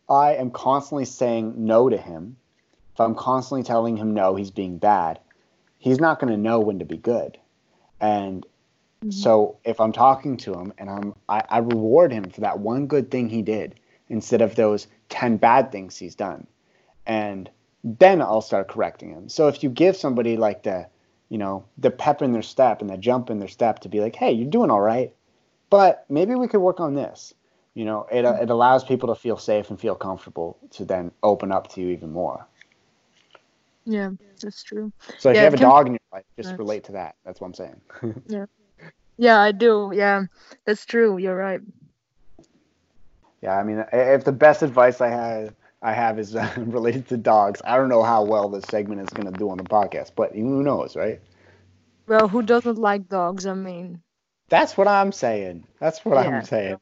i 0.08 0.34
am 0.34 0.50
constantly 0.50 1.04
saying 1.04 1.54
no 1.56 1.88
to 1.88 1.96
him 1.96 2.36
if 2.94 3.00
i'm 3.00 3.14
constantly 3.14 3.62
telling 3.62 3.96
him 3.96 4.14
no 4.14 4.34
he's 4.34 4.50
being 4.50 4.78
bad 4.78 5.18
he's 5.86 6.00
not 6.00 6.20
going 6.20 6.32
to 6.32 6.38
know 6.38 6.60
when 6.60 6.78
to 6.78 6.84
be 6.84 6.96
good 6.96 7.38
and 8.00 8.46
Mm-hmm. 9.00 9.10
So 9.10 9.58
if 9.64 9.80
I'm 9.80 9.92
talking 9.92 10.36
to 10.38 10.54
him 10.54 10.72
and 10.78 10.88
I'm 10.88 11.14
I, 11.28 11.42
I 11.48 11.58
reward 11.58 12.12
him 12.12 12.30
for 12.30 12.40
that 12.40 12.58
one 12.58 12.86
good 12.86 13.10
thing 13.10 13.28
he 13.28 13.42
did 13.42 13.78
instead 14.08 14.40
of 14.40 14.54
those 14.54 14.86
ten 15.08 15.36
bad 15.36 15.70
things 15.70 15.96
he's 15.96 16.14
done. 16.14 16.46
And 17.06 17.50
then 17.84 18.20
I'll 18.20 18.40
start 18.40 18.68
correcting 18.68 19.10
him. 19.10 19.28
So 19.28 19.48
if 19.48 19.62
you 19.62 19.70
give 19.70 19.96
somebody 19.96 20.36
like 20.36 20.62
the 20.62 20.88
you 21.28 21.38
know, 21.38 21.64
the 21.76 21.90
pep 21.90 22.22
in 22.22 22.32
their 22.32 22.42
step 22.42 22.80
and 22.80 22.88
the 22.88 22.96
jump 22.96 23.30
in 23.30 23.40
their 23.40 23.48
step 23.48 23.80
to 23.80 23.88
be 23.88 24.00
like, 24.00 24.14
hey, 24.14 24.30
you're 24.30 24.48
doing 24.48 24.70
all 24.70 24.80
right, 24.80 25.12
but 25.70 26.04
maybe 26.08 26.36
we 26.36 26.46
could 26.46 26.60
work 26.60 26.78
on 26.78 26.94
this. 26.94 27.34
You 27.74 27.84
know, 27.84 28.06
it, 28.12 28.24
it 28.24 28.48
allows 28.48 28.84
people 28.84 29.12
to 29.12 29.20
feel 29.20 29.36
safe 29.36 29.68
and 29.68 29.78
feel 29.78 29.96
comfortable 29.96 30.56
to 30.70 30.84
then 30.84 31.10
open 31.24 31.50
up 31.50 31.66
to 31.74 31.80
you 31.80 31.90
even 31.90 32.12
more. 32.12 32.46
Yeah, 33.86 34.10
that's 34.42 34.62
true. 34.62 34.92
So 35.18 35.30
if 35.30 35.36
yeah, 35.36 35.42
you 35.42 35.44
have 35.44 35.54
a 35.54 35.58
dog 35.58 35.86
in 35.86 35.92
your 35.92 36.00
life, 36.12 36.24
just 36.36 36.58
relate 36.58 36.84
to 36.84 36.92
that. 36.92 37.14
That's 37.24 37.40
what 37.40 37.46
I'm 37.46 37.54
saying. 37.54 37.80
yeah. 38.28 38.46
Yeah, 39.16 39.40
I 39.40 39.52
do. 39.52 39.92
Yeah, 39.94 40.24
that's 40.66 40.84
true. 40.84 41.16
You're 41.16 41.36
right. 41.36 41.60
Yeah, 43.40 43.56
I 43.56 43.62
mean, 43.62 43.84
if 43.92 44.24
the 44.24 44.32
best 44.32 44.62
advice 44.62 45.00
I 45.00 45.08
have 45.08 45.54
I 45.80 45.92
have 45.92 46.18
is 46.18 46.34
uh, 46.34 46.52
related 46.58 47.08
to 47.08 47.16
dogs, 47.16 47.62
I 47.64 47.76
don't 47.76 47.88
know 47.88 48.02
how 48.02 48.24
well 48.24 48.48
this 48.48 48.64
segment 48.68 49.00
is 49.00 49.08
going 49.10 49.32
to 49.32 49.38
do 49.38 49.48
on 49.50 49.56
the 49.56 49.64
podcast, 49.64 50.12
but 50.16 50.34
who 50.34 50.62
knows, 50.62 50.96
right? 50.96 51.20
Well, 52.08 52.28
who 52.28 52.42
doesn't 52.42 52.78
like 52.78 53.08
dogs? 53.08 53.46
I 53.46 53.54
mean, 53.54 54.02
that's 54.48 54.76
what 54.76 54.88
I'm 54.88 55.12
saying. 55.12 55.66
That's 55.80 56.04
what 56.04 56.14
yeah, 56.14 56.36
I'm 56.36 56.44
saying. 56.44 56.76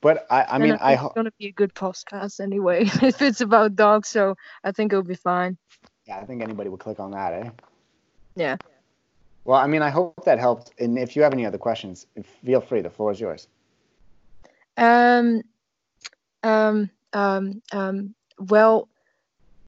But 0.00 0.26
I, 0.30 0.44
I 0.44 0.58
mean, 0.58 0.78
I, 0.80 0.94
hope 0.94 1.10
it's 1.10 1.16
gonna 1.16 1.32
be 1.38 1.48
a 1.48 1.52
good 1.52 1.74
podcast 1.74 2.40
anyway 2.40 2.84
if 3.02 3.20
it's 3.20 3.40
about 3.40 3.76
dogs. 3.76 4.08
So 4.08 4.36
I 4.64 4.72
think 4.72 4.92
it'll 4.92 5.02
be 5.02 5.14
fine. 5.14 5.58
Yeah, 6.10 6.18
I 6.18 6.24
think 6.24 6.42
anybody 6.42 6.68
would 6.68 6.80
click 6.80 6.98
on 6.98 7.12
that, 7.12 7.32
eh? 7.32 7.50
Yeah. 8.34 8.56
Well, 9.44 9.60
I 9.60 9.68
mean, 9.68 9.80
I 9.80 9.90
hope 9.90 10.24
that 10.24 10.40
helped. 10.40 10.72
And 10.80 10.98
if 10.98 11.14
you 11.14 11.22
have 11.22 11.32
any 11.32 11.46
other 11.46 11.56
questions, 11.56 12.08
feel 12.44 12.60
free. 12.60 12.80
The 12.80 12.90
floor 12.90 13.12
is 13.12 13.20
yours. 13.20 13.46
Um, 14.76 15.42
um, 16.42 16.90
um, 17.12 17.62
um, 17.70 18.14
well, 18.40 18.88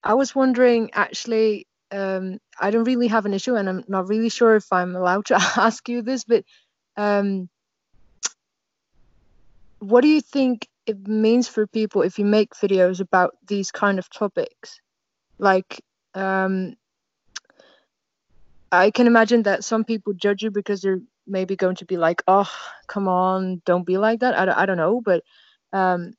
I 0.02 0.14
was 0.14 0.34
wondering 0.34 0.90
actually, 0.94 1.68
um, 1.92 2.40
I 2.58 2.72
don't 2.72 2.84
really 2.84 3.06
have 3.06 3.24
an 3.24 3.34
issue, 3.34 3.54
and 3.54 3.68
I'm 3.68 3.84
not 3.86 4.08
really 4.08 4.28
sure 4.28 4.56
if 4.56 4.72
I'm 4.72 4.96
allowed 4.96 5.26
to 5.26 5.34
ask 5.56 5.88
you 5.88 6.02
this, 6.02 6.24
but 6.24 6.44
um, 6.96 7.48
what 9.78 10.00
do 10.00 10.08
you 10.08 10.20
think 10.20 10.66
it 10.86 11.06
means 11.06 11.46
for 11.46 11.68
people 11.68 12.02
if 12.02 12.18
you 12.18 12.24
make 12.24 12.54
videos 12.54 12.98
about 12.98 13.36
these 13.46 13.70
kind 13.70 14.00
of 14.00 14.10
topics? 14.10 14.80
Like, 15.38 15.80
um, 16.14 16.76
I 18.70 18.90
can 18.90 19.06
imagine 19.06 19.42
that 19.42 19.64
some 19.64 19.84
people 19.84 20.14
judge 20.14 20.42
you 20.42 20.50
because 20.50 20.80
they're 20.80 21.00
maybe 21.26 21.56
going 21.56 21.76
to 21.76 21.84
be 21.84 21.96
like, 21.96 22.22
oh, 22.26 22.50
come 22.86 23.06
on, 23.06 23.62
don't 23.64 23.86
be 23.86 23.98
like 23.98 24.20
that. 24.20 24.38
I, 24.38 24.62
I 24.62 24.66
don't 24.66 24.76
know. 24.78 25.00
But 25.00 25.22
um, 25.72 26.14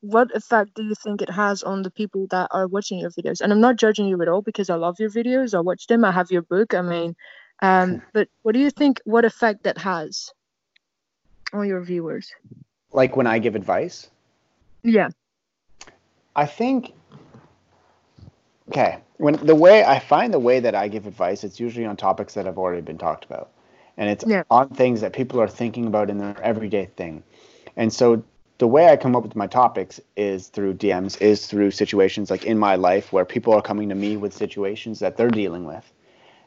what 0.00 0.34
effect 0.34 0.74
do 0.74 0.84
you 0.84 0.94
think 0.94 1.22
it 1.22 1.30
has 1.30 1.62
on 1.62 1.82
the 1.82 1.90
people 1.90 2.26
that 2.30 2.48
are 2.50 2.66
watching 2.66 2.98
your 2.98 3.10
videos? 3.10 3.40
And 3.40 3.52
I'm 3.52 3.60
not 3.60 3.76
judging 3.76 4.06
you 4.06 4.20
at 4.22 4.28
all 4.28 4.42
because 4.42 4.70
I 4.70 4.74
love 4.74 5.00
your 5.00 5.10
videos. 5.10 5.54
I 5.54 5.60
watch 5.60 5.86
them. 5.86 6.04
I 6.04 6.12
have 6.12 6.30
your 6.30 6.42
book. 6.42 6.74
I 6.74 6.82
mean, 6.82 7.16
um, 7.62 8.02
but 8.12 8.28
what 8.42 8.52
do 8.52 8.60
you 8.60 8.70
think, 8.70 9.00
what 9.04 9.24
effect 9.24 9.64
that 9.64 9.78
has 9.78 10.30
on 11.52 11.66
your 11.66 11.80
viewers? 11.80 12.30
Like 12.92 13.16
when 13.16 13.26
I 13.26 13.38
give 13.38 13.54
advice? 13.54 14.10
Yeah. 14.82 15.08
I 16.36 16.46
think 16.46 16.92
Okay. 18.68 18.98
When 19.16 19.34
the 19.34 19.54
way 19.54 19.84
I 19.84 19.98
find 19.98 20.32
the 20.32 20.38
way 20.38 20.60
that 20.60 20.74
I 20.74 20.88
give 20.88 21.06
advice, 21.06 21.42
it's 21.42 21.58
usually 21.58 21.86
on 21.86 21.96
topics 21.96 22.34
that 22.34 22.46
have 22.46 22.58
already 22.58 22.82
been 22.82 22.98
talked 22.98 23.24
about. 23.24 23.50
And 23.96 24.08
it's 24.08 24.24
yeah. 24.26 24.44
on 24.50 24.68
things 24.68 25.00
that 25.00 25.12
people 25.12 25.40
are 25.40 25.48
thinking 25.48 25.86
about 25.86 26.08
in 26.08 26.18
their 26.18 26.40
everyday 26.40 26.86
thing. 26.86 27.24
And 27.76 27.92
so 27.92 28.22
the 28.58 28.68
way 28.68 28.88
I 28.88 28.96
come 28.96 29.16
up 29.16 29.22
with 29.22 29.34
my 29.34 29.46
topics 29.46 30.00
is 30.16 30.48
through 30.48 30.74
DMs, 30.74 31.20
is 31.20 31.46
through 31.46 31.70
situations 31.72 32.30
like 32.30 32.44
in 32.44 32.58
my 32.58 32.76
life 32.76 33.12
where 33.12 33.24
people 33.24 33.52
are 33.54 33.62
coming 33.62 33.88
to 33.88 33.94
me 33.94 34.16
with 34.16 34.32
situations 34.32 35.00
that 35.00 35.16
they're 35.16 35.30
dealing 35.30 35.64
with. 35.64 35.90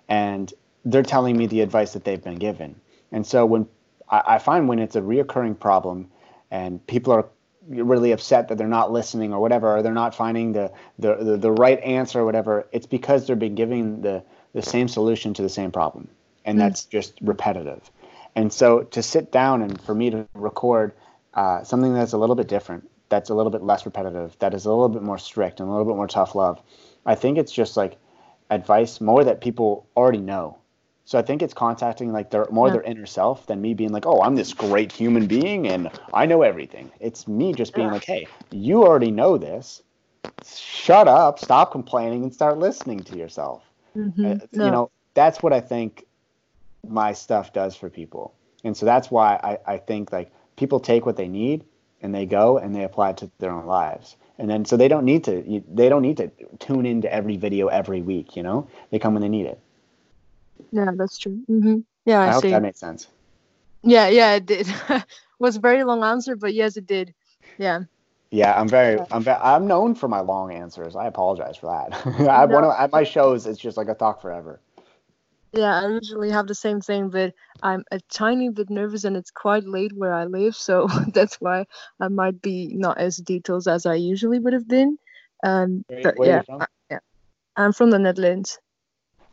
And 0.07 0.53
they're 0.85 1.03
telling 1.03 1.37
me 1.37 1.47
the 1.47 1.61
advice 1.61 1.93
that 1.93 2.03
they've 2.03 2.23
been 2.23 2.37
given. 2.37 2.75
And 3.11 3.25
so 3.25 3.45
when 3.45 3.67
I, 4.09 4.21
I 4.27 4.39
find 4.39 4.67
when 4.67 4.79
it's 4.79 4.95
a 4.95 5.01
reoccurring 5.01 5.59
problem 5.59 6.09
and 6.51 6.85
people 6.87 7.13
are 7.13 7.27
really 7.67 8.11
upset 8.11 8.47
that 8.47 8.57
they're 8.57 8.67
not 8.67 8.91
listening 8.91 9.33
or 9.33 9.39
whatever, 9.39 9.77
or 9.77 9.81
they're 9.81 9.93
not 9.93 10.15
finding 10.15 10.53
the, 10.53 10.71
the, 10.99 11.15
the, 11.15 11.37
the 11.37 11.51
right 11.51 11.79
answer 11.81 12.19
or 12.19 12.25
whatever, 12.25 12.67
it's 12.71 12.85
because 12.85 13.27
they're 13.27 13.35
being 13.35 13.55
giving 13.55 14.01
the, 14.01 14.23
the 14.53 14.61
same 14.61 14.87
solution 14.87 15.33
to 15.33 15.41
the 15.41 15.49
same 15.49 15.71
problem. 15.71 16.07
And 16.45 16.57
mm. 16.57 16.61
that's 16.61 16.85
just 16.85 17.13
repetitive. 17.21 17.89
And 18.35 18.51
so 18.51 18.83
to 18.83 19.03
sit 19.03 19.31
down 19.31 19.61
and 19.61 19.79
for 19.81 19.93
me 19.93 20.09
to 20.09 20.27
record 20.33 20.93
uh, 21.33 21.63
something 21.63 21.93
that's 21.93 22.13
a 22.13 22.17
little 22.17 22.35
bit 22.35 22.47
different, 22.47 22.89
that's 23.09 23.29
a 23.29 23.35
little 23.35 23.51
bit 23.51 23.61
less 23.61 23.85
repetitive, 23.85 24.37
that 24.39 24.53
is 24.53 24.65
a 24.65 24.69
little 24.69 24.89
bit 24.89 25.03
more 25.03 25.17
strict 25.17 25.59
and 25.59 25.67
a 25.67 25.71
little 25.71 25.85
bit 25.85 25.95
more 25.95 26.07
tough 26.07 26.33
love, 26.33 26.61
I 27.05 27.15
think 27.15 27.37
it's 27.37 27.51
just 27.51 27.75
like 27.75 27.97
advice 28.49 29.01
more 29.01 29.23
that 29.23 29.41
people 29.41 29.85
already 29.95 30.19
know 30.19 30.57
so 31.05 31.17
I 31.19 31.21
think 31.21 31.41
it's 31.41 31.53
contacting 31.53 32.11
like 32.11 32.29
their 32.29 32.47
more 32.51 32.67
yeah. 32.67 32.73
their 32.73 32.83
inner 32.83 33.05
self 33.05 33.47
than 33.47 33.61
me 33.61 33.73
being 33.73 33.91
like, 33.91 34.05
oh, 34.05 34.21
I'm 34.21 34.35
this 34.35 34.53
great 34.53 34.91
human 34.91 35.27
being 35.27 35.67
and 35.67 35.89
I 36.13 36.25
know 36.25 36.41
everything. 36.41 36.91
It's 36.99 37.27
me 37.27 37.53
just 37.53 37.73
being 37.73 37.89
like, 37.89 38.05
hey, 38.05 38.27
you 38.51 38.83
already 38.83 39.11
know 39.11 39.37
this. 39.37 39.81
Shut 40.45 41.07
up, 41.07 41.39
stop 41.39 41.71
complaining, 41.71 42.23
and 42.23 42.33
start 42.33 42.59
listening 42.59 42.99
to 42.99 43.17
yourself. 43.17 43.63
Mm-hmm. 43.95 44.25
Uh, 44.25 44.35
no. 44.53 44.65
You 44.65 44.71
know, 44.71 44.91
that's 45.15 45.41
what 45.41 45.51
I 45.51 45.59
think 45.59 46.05
my 46.87 47.13
stuff 47.13 47.53
does 47.53 47.75
for 47.75 47.89
people, 47.89 48.33
and 48.63 48.77
so 48.77 48.85
that's 48.85 49.09
why 49.09 49.39
I, 49.43 49.73
I 49.73 49.77
think 49.77 50.11
like 50.11 50.31
people 50.55 50.79
take 50.79 51.05
what 51.05 51.17
they 51.17 51.27
need 51.27 51.63
and 52.01 52.13
they 52.13 52.25
go 52.25 52.57
and 52.57 52.75
they 52.75 52.83
apply 52.83 53.11
it 53.11 53.17
to 53.17 53.31
their 53.39 53.51
own 53.51 53.65
lives. 53.65 54.15
And 54.37 54.49
then 54.49 54.65
so 54.65 54.77
they 54.77 54.87
don't 54.87 55.05
need 55.05 55.23
to 55.25 55.63
they 55.71 55.89
don't 55.89 56.01
need 56.01 56.17
to 56.17 56.31
tune 56.59 56.85
into 56.85 57.11
every 57.11 57.37
video 57.37 57.67
every 57.67 58.01
week. 58.01 58.35
You 58.35 58.43
know, 58.43 58.67
they 58.91 58.99
come 58.99 59.13
when 59.13 59.21
they 59.21 59.29
need 59.29 59.45
it. 59.45 59.59
Yeah, 60.71 60.91
that's 60.95 61.17
true. 61.17 61.41
hmm 61.47 61.79
Yeah, 62.05 62.21
I, 62.21 62.27
I, 62.27 62.31
hope 62.31 62.43
see. 62.43 62.51
that 62.51 62.61
makes 62.61 62.79
sense. 62.79 63.07
Yeah, 63.83 64.07
yeah, 64.09 64.33
it 64.35 64.45
did. 64.45 64.67
was 65.39 65.55
a 65.57 65.59
very 65.59 65.83
long 65.83 66.03
answer, 66.03 66.35
but 66.35 66.53
yes, 66.53 66.77
it 66.77 66.85
did. 66.85 67.13
Yeah. 67.57 67.81
Yeah, 68.29 68.53
I'm 68.57 68.69
very, 68.69 68.97
I'm 69.11 69.23
very, 69.23 69.37
I'm 69.41 69.67
known 69.67 69.95
for 69.95 70.07
my 70.07 70.21
long 70.21 70.53
answers. 70.53 70.95
I 70.95 71.07
apologize 71.07 71.57
for 71.57 71.67
that. 71.67 72.05
I 72.29 72.45
one 72.45 72.63
of, 72.63 72.73
at 72.77 72.91
my 72.91 73.03
shows, 73.03 73.45
it's 73.45 73.59
just 73.59 73.75
like 73.75 73.89
a 73.89 73.93
talk 73.93 74.21
forever. 74.21 74.61
Yeah, 75.53 75.81
I 75.81 75.87
usually 75.89 76.31
have 76.31 76.47
the 76.47 76.55
same 76.55 76.79
thing, 76.79 77.09
but 77.09 77.33
I'm 77.61 77.83
a 77.91 77.99
tiny 78.09 78.47
bit 78.49 78.69
nervous 78.69 79.03
and 79.03 79.17
it's 79.17 79.31
quite 79.31 79.65
late 79.65 79.91
where 79.93 80.13
I 80.13 80.23
live, 80.23 80.55
so 80.55 80.87
that's 81.13 81.35
why 81.41 81.65
I 81.99 82.07
might 82.07 82.41
be 82.41 82.73
not 82.73 82.97
as 82.99 83.17
detailed 83.17 83.67
as 83.67 83.85
I 83.85 83.95
usually 83.95 84.39
would 84.39 84.53
have 84.53 84.67
been. 84.67 84.97
Um, 85.43 85.83
Where- 85.87 86.03
but 86.03 86.17
where 86.17 86.29
yeah? 86.29 86.41
I- 86.57 86.65
yeah, 86.89 86.99
I'm 87.57 87.73
from 87.73 87.89
the 87.89 87.99
Netherlands. 87.99 88.59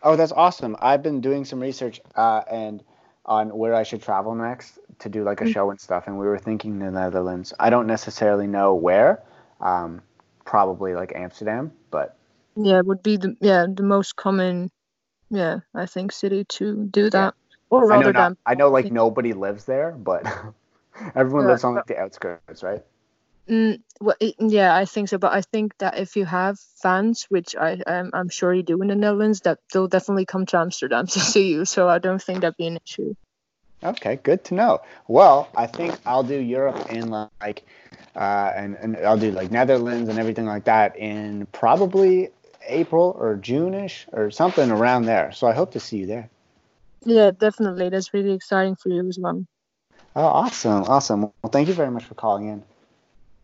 Oh, 0.03 0.17
that's 0.17 0.33
awesome. 0.33 0.77
I've 0.81 1.03
been 1.03 1.21
doing 1.21 1.45
some 1.45 1.61
research 1.61 2.01
uh, 2.17 2.43
and 2.51 2.83
on 3.27 3.57
where 3.57 3.75
I 3.75 3.83
should 3.83 4.03
travel 4.03 4.35
next 4.35 4.79
to 5.01 5.09
do 5.09 5.23
like 5.25 5.41
a 5.41 5.45
Mm. 5.45 5.47
show 5.47 5.71
and 5.71 5.81
stuff, 5.81 6.07
and 6.07 6.19
we 6.19 6.27
were 6.27 6.39
thinking 6.39 6.79
the 6.79 6.91
Netherlands. 6.91 7.53
I 7.61 7.71
don't 7.71 7.87
necessarily 7.87 8.47
know 8.47 8.75
where. 8.75 9.23
Um, 9.61 10.03
probably 10.45 10.95
like 10.95 11.13
Amsterdam, 11.15 11.73
but 11.91 12.17
Yeah, 12.57 12.81
it 12.81 12.87
would 12.87 13.03
be 13.03 13.17
the 13.17 13.37
yeah 13.41 13.67
the 13.75 13.83
most 13.83 14.17
common, 14.17 14.71
yeah, 15.31 15.61
I 15.75 15.87
think 15.87 16.13
city 16.13 16.45
to 16.45 16.87
do 16.87 17.11
that, 17.11 17.35
or 17.71 17.87
I 17.89 17.97
know 17.97 18.11
Rotterdam. 18.11 18.11
not, 18.11 18.37
I 18.47 18.55
know 18.55 18.71
like 18.71 18.91
nobody 18.91 19.33
lives 19.33 19.65
there, 19.65 19.93
but 19.93 20.25
everyone 21.15 21.47
Yeah, 21.47 21.47
lives 21.47 21.65
on 21.65 21.75
like 21.75 21.87
the 21.87 21.99
outskirts, 21.99 22.63
right? 22.63 22.83
Mm, 23.49 23.81
well, 24.01 24.17
it, 24.21 24.35
yeah, 24.39 24.77
I 24.77 24.85
think 24.85 25.09
so. 25.09 25.19
But 25.19 25.33
I 25.33 25.41
think 25.41 25.77
that 25.79 25.99
if 25.99 26.17
you 26.17 26.27
have 26.27 26.59
fans, 26.83 27.27
which 27.31 27.57
I 27.57 27.81
I'm, 27.87 28.11
I'm 28.13 28.29
sure 28.29 28.53
you 28.53 28.63
do 28.63 28.81
in 28.83 28.89
the 28.89 28.95
Netherlands, 28.95 29.41
that 29.41 29.59
they'll 29.73 29.89
definitely 29.89 30.27
come 30.27 30.45
to 30.47 30.59
Amsterdam 30.59 31.07
to 31.15 31.21
see 31.21 31.49
you. 31.49 31.65
So 31.65 31.89
I 31.89 31.99
don't 31.99 32.23
think 32.23 32.41
that'd 32.41 32.57
be 32.57 32.67
an 32.67 32.79
issue. 32.85 33.15
Okay, 33.83 34.17
good 34.17 34.43
to 34.45 34.55
know. 34.55 34.81
Well, 35.07 35.49
I 35.57 35.67
think 35.67 35.97
I'll 36.05 36.25
do 36.25 36.35
Europe 36.35 36.91
in 36.91 37.11
like, 37.11 37.65
uh, 38.17 38.53
and, 38.57 38.75
and 38.75 38.97
I'll 38.99 39.17
do 39.17 39.31
like 39.31 39.53
Netherlands 39.53 40.09
and 40.09 40.19
everything 40.19 40.47
like 40.47 40.65
that 40.65 40.97
in 40.97 41.47
probably 41.53 42.31
April 42.67 43.17
or 43.19 43.37
June-ish 43.37 44.07
or 44.13 44.33
something 44.33 44.71
around 44.73 45.05
there. 45.05 45.31
So 45.31 45.47
I 45.47 45.53
hope 45.53 45.73
to 45.73 45.81
see 45.81 45.99
you 45.99 46.07
there. 46.07 46.29
Yeah, 47.05 47.31
definitely. 47.31 47.89
That's 47.89 48.13
really 48.13 48.33
exciting 48.33 48.75
for 48.75 48.89
you 48.89 49.07
as 49.09 49.17
well. 49.19 49.47
Oh, 50.17 50.25
awesome, 50.25 50.83
awesome. 50.83 51.21
Well, 51.23 51.51
thank 51.53 51.69
you 51.69 51.75
very 51.75 51.91
much 51.91 52.05
for 52.05 52.15
calling 52.15 52.49
in. 52.49 52.65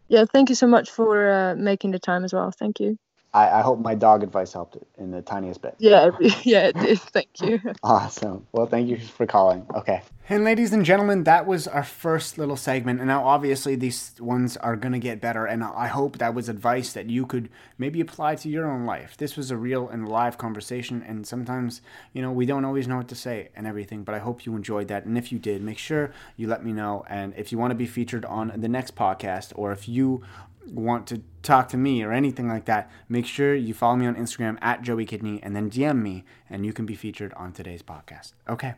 Yeah, 0.08 0.24
thank 0.32 0.48
you 0.48 0.54
so 0.54 0.66
much 0.66 0.90
for 0.90 1.30
uh, 1.30 1.54
making 1.56 1.90
the 1.92 1.98
time 1.98 2.24
as 2.24 2.32
well. 2.32 2.50
Thank 2.50 2.80
you. 2.80 2.98
I, 3.34 3.58
I 3.58 3.62
hope 3.62 3.80
my 3.80 3.96
dog 3.96 4.22
advice 4.22 4.52
helped 4.52 4.78
in 4.96 5.10
the 5.10 5.20
tiniest 5.20 5.60
bit. 5.60 5.74
Yeah, 5.78 6.10
yeah, 6.44 6.68
it 6.68 6.76
did. 6.76 7.00
Thank 7.00 7.40
you. 7.42 7.60
Awesome. 7.82 8.46
Well, 8.52 8.66
thank 8.66 8.88
you 8.88 8.98
for 8.98 9.26
calling. 9.26 9.66
Okay. 9.74 10.02
And 10.28 10.42
ladies 10.42 10.72
and 10.72 10.84
gentlemen, 10.84 11.24
that 11.24 11.46
was 11.46 11.66
our 11.66 11.82
first 11.82 12.38
little 12.38 12.56
segment. 12.56 13.00
And 13.00 13.08
now, 13.08 13.26
obviously, 13.26 13.74
these 13.74 14.14
ones 14.18 14.56
are 14.58 14.74
going 14.74 14.92
to 14.92 14.98
get 14.98 15.20
better. 15.20 15.44
And 15.44 15.62
I 15.62 15.88
hope 15.88 16.18
that 16.18 16.34
was 16.34 16.48
advice 16.48 16.94
that 16.94 17.10
you 17.10 17.26
could 17.26 17.50
maybe 17.76 18.00
apply 18.00 18.36
to 18.36 18.48
your 18.48 18.70
own 18.70 18.86
life. 18.86 19.16
This 19.18 19.36
was 19.36 19.50
a 19.50 19.56
real 19.56 19.88
and 19.88 20.08
live 20.08 20.38
conversation. 20.38 21.02
And 21.06 21.26
sometimes, 21.26 21.82
you 22.14 22.22
know, 22.22 22.32
we 22.32 22.46
don't 22.46 22.64
always 22.64 22.88
know 22.88 22.96
what 22.98 23.08
to 23.08 23.14
say 23.14 23.50
and 23.54 23.66
everything. 23.66 24.02
But 24.02 24.14
I 24.14 24.20
hope 24.20 24.46
you 24.46 24.56
enjoyed 24.56 24.88
that. 24.88 25.04
And 25.04 25.18
if 25.18 25.30
you 25.30 25.38
did, 25.38 25.62
make 25.62 25.78
sure 25.78 26.12
you 26.36 26.46
let 26.46 26.64
me 26.64 26.72
know. 26.72 27.04
And 27.08 27.34
if 27.36 27.52
you 27.52 27.58
want 27.58 27.72
to 27.72 27.76
be 27.76 27.86
featured 27.86 28.24
on 28.24 28.52
the 28.56 28.68
next 28.68 28.96
podcast, 28.96 29.52
or 29.56 29.72
if 29.72 29.88
you 29.88 30.22
want 30.66 31.06
to 31.08 31.22
talk 31.42 31.68
to 31.68 31.76
me 31.76 32.02
or 32.02 32.12
anything 32.12 32.48
like 32.48 32.64
that, 32.66 32.90
make 33.08 33.26
sure 33.26 33.54
you 33.54 33.74
follow 33.74 33.96
me 33.96 34.06
on 34.06 34.14
Instagram 34.16 34.58
at 34.60 34.82
Joey 34.82 35.04
Kidney 35.04 35.40
and 35.42 35.54
then 35.54 35.70
DM 35.70 36.02
me, 36.02 36.24
and 36.48 36.64
you 36.64 36.72
can 36.72 36.86
be 36.86 36.94
featured 36.94 37.32
on 37.34 37.52
today's 37.52 37.82
podcast. 37.82 38.32
Okay. 38.48 38.74